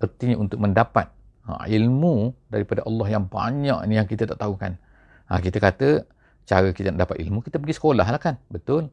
Artinya 0.00 0.40
untuk 0.40 0.58
mendapat 0.60 1.12
ha, 1.44 1.68
ilmu 1.68 2.32
daripada 2.48 2.80
Allah 2.88 3.06
yang 3.12 3.24
banyak 3.28 3.78
ni 3.88 4.00
yang 4.00 4.08
kita 4.08 4.24
tak 4.24 4.40
tahu 4.40 4.56
kan. 4.56 4.80
Ha, 5.28 5.40
kita 5.40 5.60
kata 5.60 6.04
cara 6.48 6.68
kita 6.72 6.96
nak 6.96 7.08
dapat 7.08 7.22
ilmu 7.22 7.44
kita 7.44 7.60
pergi 7.60 7.76
sekolah 7.76 8.08
lah 8.08 8.20
kan. 8.20 8.40
Betul. 8.48 8.88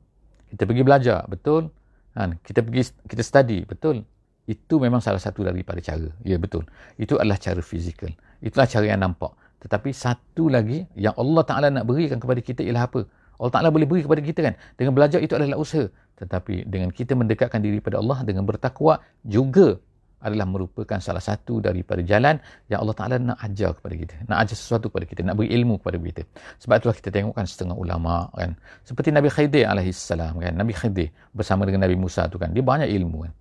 Kita 0.51 0.67
pergi 0.67 0.83
belajar. 0.83 1.23
Betul. 1.31 1.71
Ha, 2.19 2.35
kita 2.43 2.59
pergi 2.63 2.83
kita 3.07 3.23
study. 3.23 3.63
Betul. 3.63 4.03
Itu 4.49 4.81
memang 4.81 4.99
salah 4.99 5.21
satu 5.21 5.45
daripada 5.45 5.79
cara. 5.79 6.09
Ya 6.25 6.35
betul. 6.35 6.65
Itu 6.99 7.15
adalah 7.21 7.38
cara 7.38 7.62
fizikal. 7.62 8.12
Itulah 8.43 8.65
cara 8.65 8.85
yang 8.91 9.01
nampak. 9.03 9.35
Tetapi 9.59 9.89
satu 9.91 10.47
lagi 10.47 10.87
yang 10.95 11.15
Allah 11.19 11.43
Ta'ala 11.43 11.67
nak 11.67 11.83
berikan 11.83 12.17
kepada 12.17 12.39
kita 12.39 12.63
ialah 12.63 12.87
apa? 12.87 13.01
Allah 13.39 13.53
Ta'ala 13.55 13.69
boleh 13.71 13.87
beri 13.87 14.03
kepada 14.03 14.21
kita 14.23 14.39
kan? 14.43 14.55
Dengan 14.75 14.91
belajar 14.95 15.19
itu 15.19 15.35
adalah 15.35 15.59
usaha. 15.59 15.87
Tetapi 16.19 16.67
dengan 16.67 16.91
kita 16.91 17.15
mendekatkan 17.15 17.63
diri 17.63 17.79
pada 17.79 17.99
Allah 17.99 18.23
dengan 18.27 18.43
bertakwa 18.43 18.99
juga 19.23 19.79
adalah 20.19 20.43
merupakan 20.43 20.99
salah 20.99 21.23
satu 21.23 21.63
daripada 21.63 22.03
jalan 22.03 22.35
yang 22.67 22.83
Allah 22.83 22.95
Ta'ala 22.95 23.15
nak 23.19 23.39
ajar 23.39 23.71
kepada 23.79 23.95
kita. 23.95 24.15
Nak 24.27 24.37
ajar 24.43 24.55
sesuatu 24.59 24.91
kepada 24.91 25.07
kita. 25.07 25.23
Nak 25.23 25.35
beri 25.39 25.55
ilmu 25.55 25.79
kepada 25.79 25.95
kita. 25.95 26.23
Sebab 26.59 26.75
itulah 26.75 26.95
kita 26.99 27.09
tengokkan 27.15 27.47
setengah 27.47 27.75
ulama 27.79 28.27
kan. 28.35 28.51
Seperti 28.83 29.15
Nabi 29.15 29.31
Khidir 29.31 29.63
alaihissalam 29.71 30.43
kan. 30.43 30.53
Nabi 30.59 30.75
Khidir 30.75 31.07
bersama 31.31 31.63
dengan 31.63 31.87
Nabi 31.87 31.95
Musa 31.95 32.27
tu 32.27 32.35
kan. 32.35 32.51
Dia 32.51 32.63
banyak 32.63 32.91
ilmu 32.91 33.27
kan. 33.27 33.33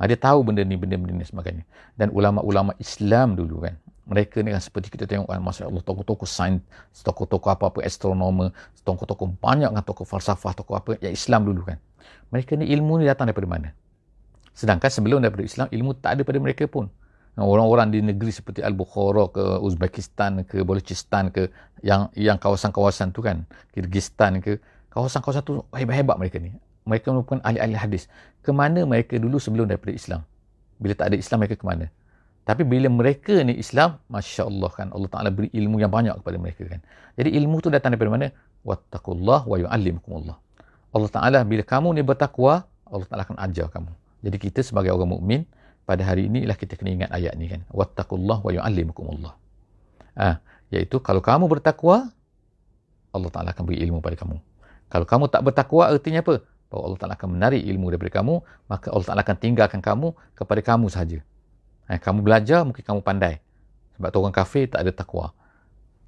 Ha, 0.00 0.08
dia 0.08 0.16
tahu 0.16 0.40
benda 0.40 0.64
ni, 0.64 0.80
benda-benda 0.80 1.20
ni 1.20 1.26
sebagainya. 1.28 1.68
Dan 2.00 2.08
ulama-ulama 2.16 2.72
Islam 2.80 3.36
dulu 3.36 3.68
kan 3.68 3.76
mereka 4.02 4.42
ni 4.42 4.50
kan 4.50 4.58
seperti 4.58 4.90
kita 4.90 5.06
tengok 5.06 5.30
kan 5.30 5.38
Masya 5.38 5.70
Allah 5.70 5.82
tokoh-tokoh 5.86 6.26
sains 6.26 6.58
tokoh-tokoh 7.06 7.54
apa-apa 7.54 7.86
astronomer 7.86 8.50
tokoh-tokoh 8.82 9.38
banyak 9.38 9.70
kan 9.70 9.82
tokoh 9.86 10.02
falsafah 10.02 10.52
tokoh 10.58 10.74
apa 10.74 10.98
yang 10.98 11.14
Islam 11.14 11.46
dulu 11.46 11.70
kan. 11.70 11.78
Mereka 12.34 12.58
ni 12.58 12.66
ilmu 12.74 12.98
ni 12.98 13.06
datang 13.06 13.30
daripada 13.30 13.46
mana? 13.46 13.68
Sedangkan 14.52 14.90
sebelum 14.90 15.22
daripada 15.22 15.46
Islam 15.46 15.70
ilmu 15.70 15.94
tak 16.02 16.18
ada 16.18 16.22
pada 16.26 16.38
mereka 16.42 16.66
pun. 16.66 16.90
Orang-orang 17.32 17.88
di 17.88 18.04
negeri 18.04 18.28
seperti 18.28 18.60
Al-Bukhara 18.60 19.24
ke 19.32 19.44
Uzbekistan 19.64 20.44
ke 20.44 20.60
Balochistan 20.60 21.32
ke 21.32 21.48
yang 21.80 22.12
yang 22.12 22.36
kawasan-kawasan 22.36 23.16
tu 23.16 23.24
kan 23.24 23.48
Kyrgyzstan 23.72 24.44
ke 24.44 24.60
kawasan-kawasan 24.92 25.40
tu 25.46 25.62
hebat-hebat 25.72 26.18
mereka 26.18 26.42
ni. 26.42 26.52
Mereka 26.84 27.14
merupakan 27.14 27.38
ahli-ahli 27.46 27.78
hadis. 27.78 28.10
Ke 28.42 28.50
mana 28.50 28.82
mereka 28.82 29.14
dulu 29.14 29.38
sebelum 29.38 29.70
daripada 29.70 29.94
Islam? 29.94 30.26
Bila 30.82 30.98
tak 30.98 31.14
ada 31.14 31.16
Islam 31.16 31.38
mereka 31.46 31.54
ke 31.54 31.64
mana 31.64 31.86
tapi 32.42 32.66
bila 32.66 32.90
mereka 32.90 33.38
ni 33.46 33.54
Islam, 33.54 34.02
Masya 34.10 34.50
Allah 34.50 34.70
kan, 34.74 34.90
Allah 34.90 35.06
Ta'ala 35.06 35.30
beri 35.30 35.46
ilmu 35.54 35.78
yang 35.78 35.94
banyak 35.94 36.18
kepada 36.18 36.36
mereka 36.42 36.66
kan. 36.66 36.80
Jadi 37.14 37.38
ilmu 37.38 37.62
tu 37.62 37.70
datang 37.70 37.94
daripada 37.94 38.10
mana? 38.10 38.28
Wattaqullah 38.66 39.46
wa 39.46 39.56
yu'allimukumullah. 39.62 40.36
Allah 40.90 41.10
Ta'ala 41.14 41.38
bila 41.46 41.62
kamu 41.62 41.94
ni 41.94 42.02
bertakwa, 42.02 42.66
Allah 42.90 43.06
Ta'ala 43.06 43.22
akan 43.22 43.38
ajar 43.46 43.70
kamu. 43.70 43.94
Jadi 44.26 44.36
kita 44.42 44.60
sebagai 44.66 44.90
orang 44.90 45.14
mukmin 45.14 45.40
pada 45.86 46.02
hari 46.02 46.26
ini 46.26 46.42
ialah 46.42 46.58
kita 46.58 46.74
kena 46.74 46.90
ingat 46.90 47.10
ayat 47.14 47.38
ni 47.38 47.46
kan. 47.46 47.62
Wattaqullah 47.70 48.42
wa 48.42 48.50
yu'allimukumullah. 48.50 49.32
Ah, 50.18 50.42
iaitu 50.74 50.98
kalau 50.98 51.22
kamu 51.22 51.46
bertakwa, 51.46 52.10
Allah 53.14 53.30
Ta'ala 53.30 53.54
akan 53.54 53.62
beri 53.70 53.86
ilmu 53.86 54.02
pada 54.02 54.18
kamu. 54.18 54.42
Kalau 54.90 55.06
kamu 55.06 55.24
tak 55.30 55.42
bertakwa, 55.46 55.94
artinya 55.94 56.26
apa? 56.26 56.42
bahawa 56.72 56.82
Allah 56.88 56.98
Ta'ala 57.04 57.14
akan 57.20 57.28
menarik 57.36 57.60
ilmu 57.60 57.92
daripada 57.92 58.24
kamu, 58.24 58.34
maka 58.64 58.88
Allah 58.88 59.06
Ta'ala 59.06 59.20
akan 59.20 59.36
tinggalkan 59.36 59.80
kamu 59.84 60.16
kepada 60.32 60.60
kamu 60.64 60.88
sahaja. 60.88 61.20
Eh, 61.92 62.00
kamu 62.00 62.24
belajar, 62.24 62.64
mungkin 62.64 62.80
kamu 62.80 63.04
pandai. 63.04 63.44
Sebab 64.00 64.08
tu 64.08 64.18
orang 64.24 64.32
kafir 64.32 64.64
tak 64.64 64.80
ada 64.88 64.92
takwa. 64.96 65.36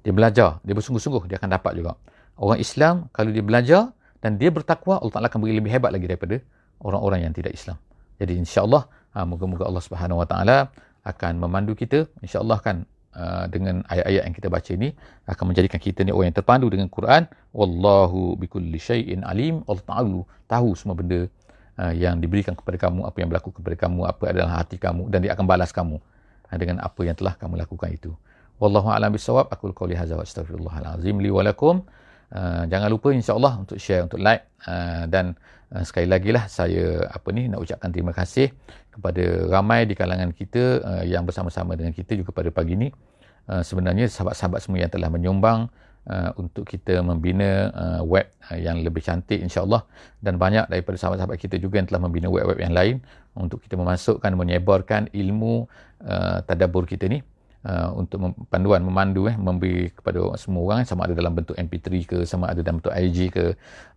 Dia 0.01 0.09
belajar, 0.09 0.57
dia 0.65 0.73
bersungguh-sungguh, 0.73 1.29
dia 1.29 1.37
akan 1.37 1.49
dapat 1.53 1.77
juga. 1.77 1.93
Orang 2.41 2.57
Islam, 2.57 3.05
kalau 3.13 3.29
dia 3.29 3.45
belajar 3.45 3.93
dan 4.17 4.41
dia 4.41 4.49
bertakwa, 4.49 4.97
Allah 4.97 5.13
Ta'ala 5.13 5.27
akan 5.29 5.39
beri 5.45 5.61
lebih 5.61 5.69
hebat 5.69 5.93
lagi 5.93 6.09
daripada 6.09 6.41
orang-orang 6.81 7.29
yang 7.29 7.33
tidak 7.37 7.53
Islam. 7.53 7.77
Jadi 8.17 8.33
insyaAllah, 8.41 8.89
ha, 9.13 9.17
moga-moga 9.29 9.69
Allah 9.69 9.83
Subhanahu 9.85 10.25
Wa 10.25 10.27
Ta'ala 10.27 10.57
akan 11.05 11.33
memandu 11.37 11.77
kita. 11.77 12.09
InsyaAllah 12.25 12.59
kan 12.65 12.89
uh, 13.13 13.45
dengan 13.45 13.85
ayat-ayat 13.85 14.25
yang 14.25 14.35
kita 14.35 14.49
baca 14.49 14.71
ini 14.73 14.89
akan 15.29 15.45
menjadikan 15.53 15.77
kita 15.77 16.01
ni 16.01 16.09
orang 16.09 16.33
yang 16.33 16.37
terpandu 16.41 16.67
dengan 16.73 16.89
Quran. 16.89 17.29
Wallahu 17.53 18.33
bikulli 18.41 18.81
syai'in 18.81 19.21
alim. 19.21 19.61
Allah 19.69 19.85
Ta'ala 19.85 20.25
tahu 20.49 20.73
semua 20.73 20.97
benda 20.97 21.29
yang 21.91 22.23
diberikan 22.23 22.55
kepada 22.55 22.87
kamu, 22.87 23.03
apa 23.03 23.17
yang 23.19 23.27
berlaku 23.27 23.51
kepada 23.51 23.75
kamu, 23.75 24.07
apa 24.07 24.23
adalah 24.31 24.63
hati 24.63 24.79
kamu 24.79 25.11
dan 25.11 25.19
dia 25.19 25.35
akan 25.35 25.43
balas 25.43 25.75
kamu 25.75 25.99
uh, 25.99 26.55
dengan 26.55 26.79
apa 26.79 27.01
yang 27.03 27.15
telah 27.19 27.35
kamu 27.35 27.59
lakukan 27.59 27.91
itu. 27.91 28.11
Wallahu 28.55 28.87
a'lam 28.87 29.11
bisawab. 29.11 29.51
Aku 29.51 29.75
qouli 29.75 29.99
hadza 29.99 30.15
wa 30.15 30.23
astaghfirullahal 30.23 30.95
azim 30.95 31.19
li 31.19 31.27
wa 31.27 31.43
lakum. 31.43 31.83
Uh, 32.31 32.63
jangan 32.71 32.87
lupa 32.87 33.11
insya-Allah 33.11 33.67
untuk 33.67 33.77
share, 33.77 34.07
untuk 34.07 34.23
like 34.23 34.47
uh, 34.65 35.03
dan 35.11 35.35
uh, 35.75 35.83
sekali 35.83 36.07
lagi 36.07 36.31
lah 36.31 36.47
saya 36.47 37.05
apa 37.11 37.29
ni 37.35 37.51
nak 37.51 37.61
ucapkan 37.61 37.91
terima 37.91 38.15
kasih 38.15 38.49
kepada 38.89 39.51
ramai 39.51 39.83
di 39.83 39.93
kalangan 39.93 40.31
kita 40.31 40.63
uh, 40.81 41.03
yang 41.03 41.27
bersama-sama 41.27 41.75
dengan 41.75 41.91
kita 41.91 42.15
juga 42.15 42.31
pada 42.31 42.49
pagi 42.49 42.79
ini. 42.79 42.89
Uh, 43.45 43.61
sebenarnya 43.61 44.09
sahabat-sahabat 44.09 44.63
semua 44.63 44.81
yang 44.81 44.89
telah 44.89 45.11
menyumbang 45.11 45.69
uh, 46.09 46.31
untuk 46.41 46.65
kita 46.65 47.01
membina 47.01 47.69
uh, 47.73 48.01
web 48.05 48.25
uh, 48.49 48.57
yang 48.57 48.81
lebih 48.81 49.01
cantik 49.03 49.41
insya-Allah. 49.41 49.85
Dan 50.21 50.41
banyak 50.41 50.69
daripada 50.71 50.97
sahabat-sahabat 50.97 51.37
kita 51.37 51.61
juga 51.61 51.81
yang 51.81 51.87
telah 51.89 52.01
membina 52.01 52.27
web-web 52.31 52.57
yang 52.57 52.73
lain 52.73 52.95
untuk 53.35 53.61
kita 53.61 53.75
memasukkan 53.75 54.31
menyebarkan 54.33 55.11
ilmu 55.11 55.67
uh, 56.05 56.39
tadabbur 56.45 56.87
kita 56.87 57.09
ni 57.11 57.19
uh, 57.65 57.89
untuk 57.97 58.21
panduan 58.47 58.85
memandu 58.85 59.25
eh 59.25 59.35
memberi 59.35 59.89
kepada 59.89 60.21
semua 60.37 60.61
orang 60.69 60.85
sama 60.85 61.09
ada 61.09 61.13
dalam 61.17 61.33
bentuk 61.33 61.57
MP3 61.57 61.87
ke 62.05 62.17
sama 62.29 62.53
ada 62.53 62.61
dalam 62.61 62.77
bentuk 62.79 62.93
IG 62.93 63.33
ke. 63.33 63.45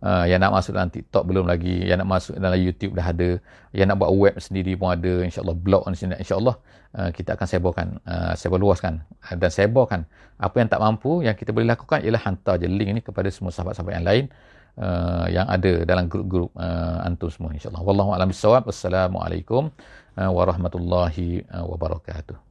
Uh, 0.01 0.25
yang 0.25 0.41
nak 0.41 0.51
masuk 0.57 0.73
dalam 0.75 0.89
TikTok 0.89 1.23
belum 1.29 1.45
lagi 1.45 1.85
yang 1.85 2.01
nak 2.01 2.09
masuk 2.09 2.35
dalam 2.35 2.57
YouTube 2.57 2.97
dah 2.97 3.07
ada. 3.13 3.37
Yang 3.71 3.87
nak 3.93 3.97
buat 4.01 4.11
web 4.11 4.35
sendiri 4.41 4.73
pun 4.73 4.89
ada 4.89 5.13
insyaallah 5.21 5.55
blog 5.55 5.85
insyaallah 5.93 6.55
uh, 6.97 7.09
kita 7.13 7.37
akan 7.37 7.47
sebarkan 7.47 7.87
uh, 8.03 8.33
sebar 8.33 8.57
luaskan 8.57 9.05
uh, 9.29 9.35
dan 9.37 9.49
sebarkan. 9.53 10.01
Apa 10.41 10.55
yang 10.65 10.69
tak 10.71 10.81
mampu 10.81 11.21
yang 11.21 11.37
kita 11.37 11.53
boleh 11.53 11.69
lakukan 11.69 12.01
ialah 12.01 12.21
hantar 12.25 12.57
je 12.57 12.65
link 12.65 12.89
ni 12.97 13.01
kepada 13.05 13.29
semua 13.29 13.53
sahabat-sahabat 13.53 13.93
yang 14.01 14.07
lain 14.07 14.23
uh, 14.81 15.27
yang 15.29 15.45
ada 15.45 15.85
dalam 15.85 16.09
grup-grup 16.09 16.49
uh, 16.57 17.05
antum 17.05 17.29
semua 17.29 17.53
insyaallah. 17.53 17.83
Wallahu 17.85 18.15
a'lam 18.15 18.33
bissawab. 18.33 18.65
Assalamualaikum 18.65 19.69
uh, 20.17 20.31
warahmatullahi 20.33 21.45
uh, 21.53 21.65
wabarakatuh 21.69 22.48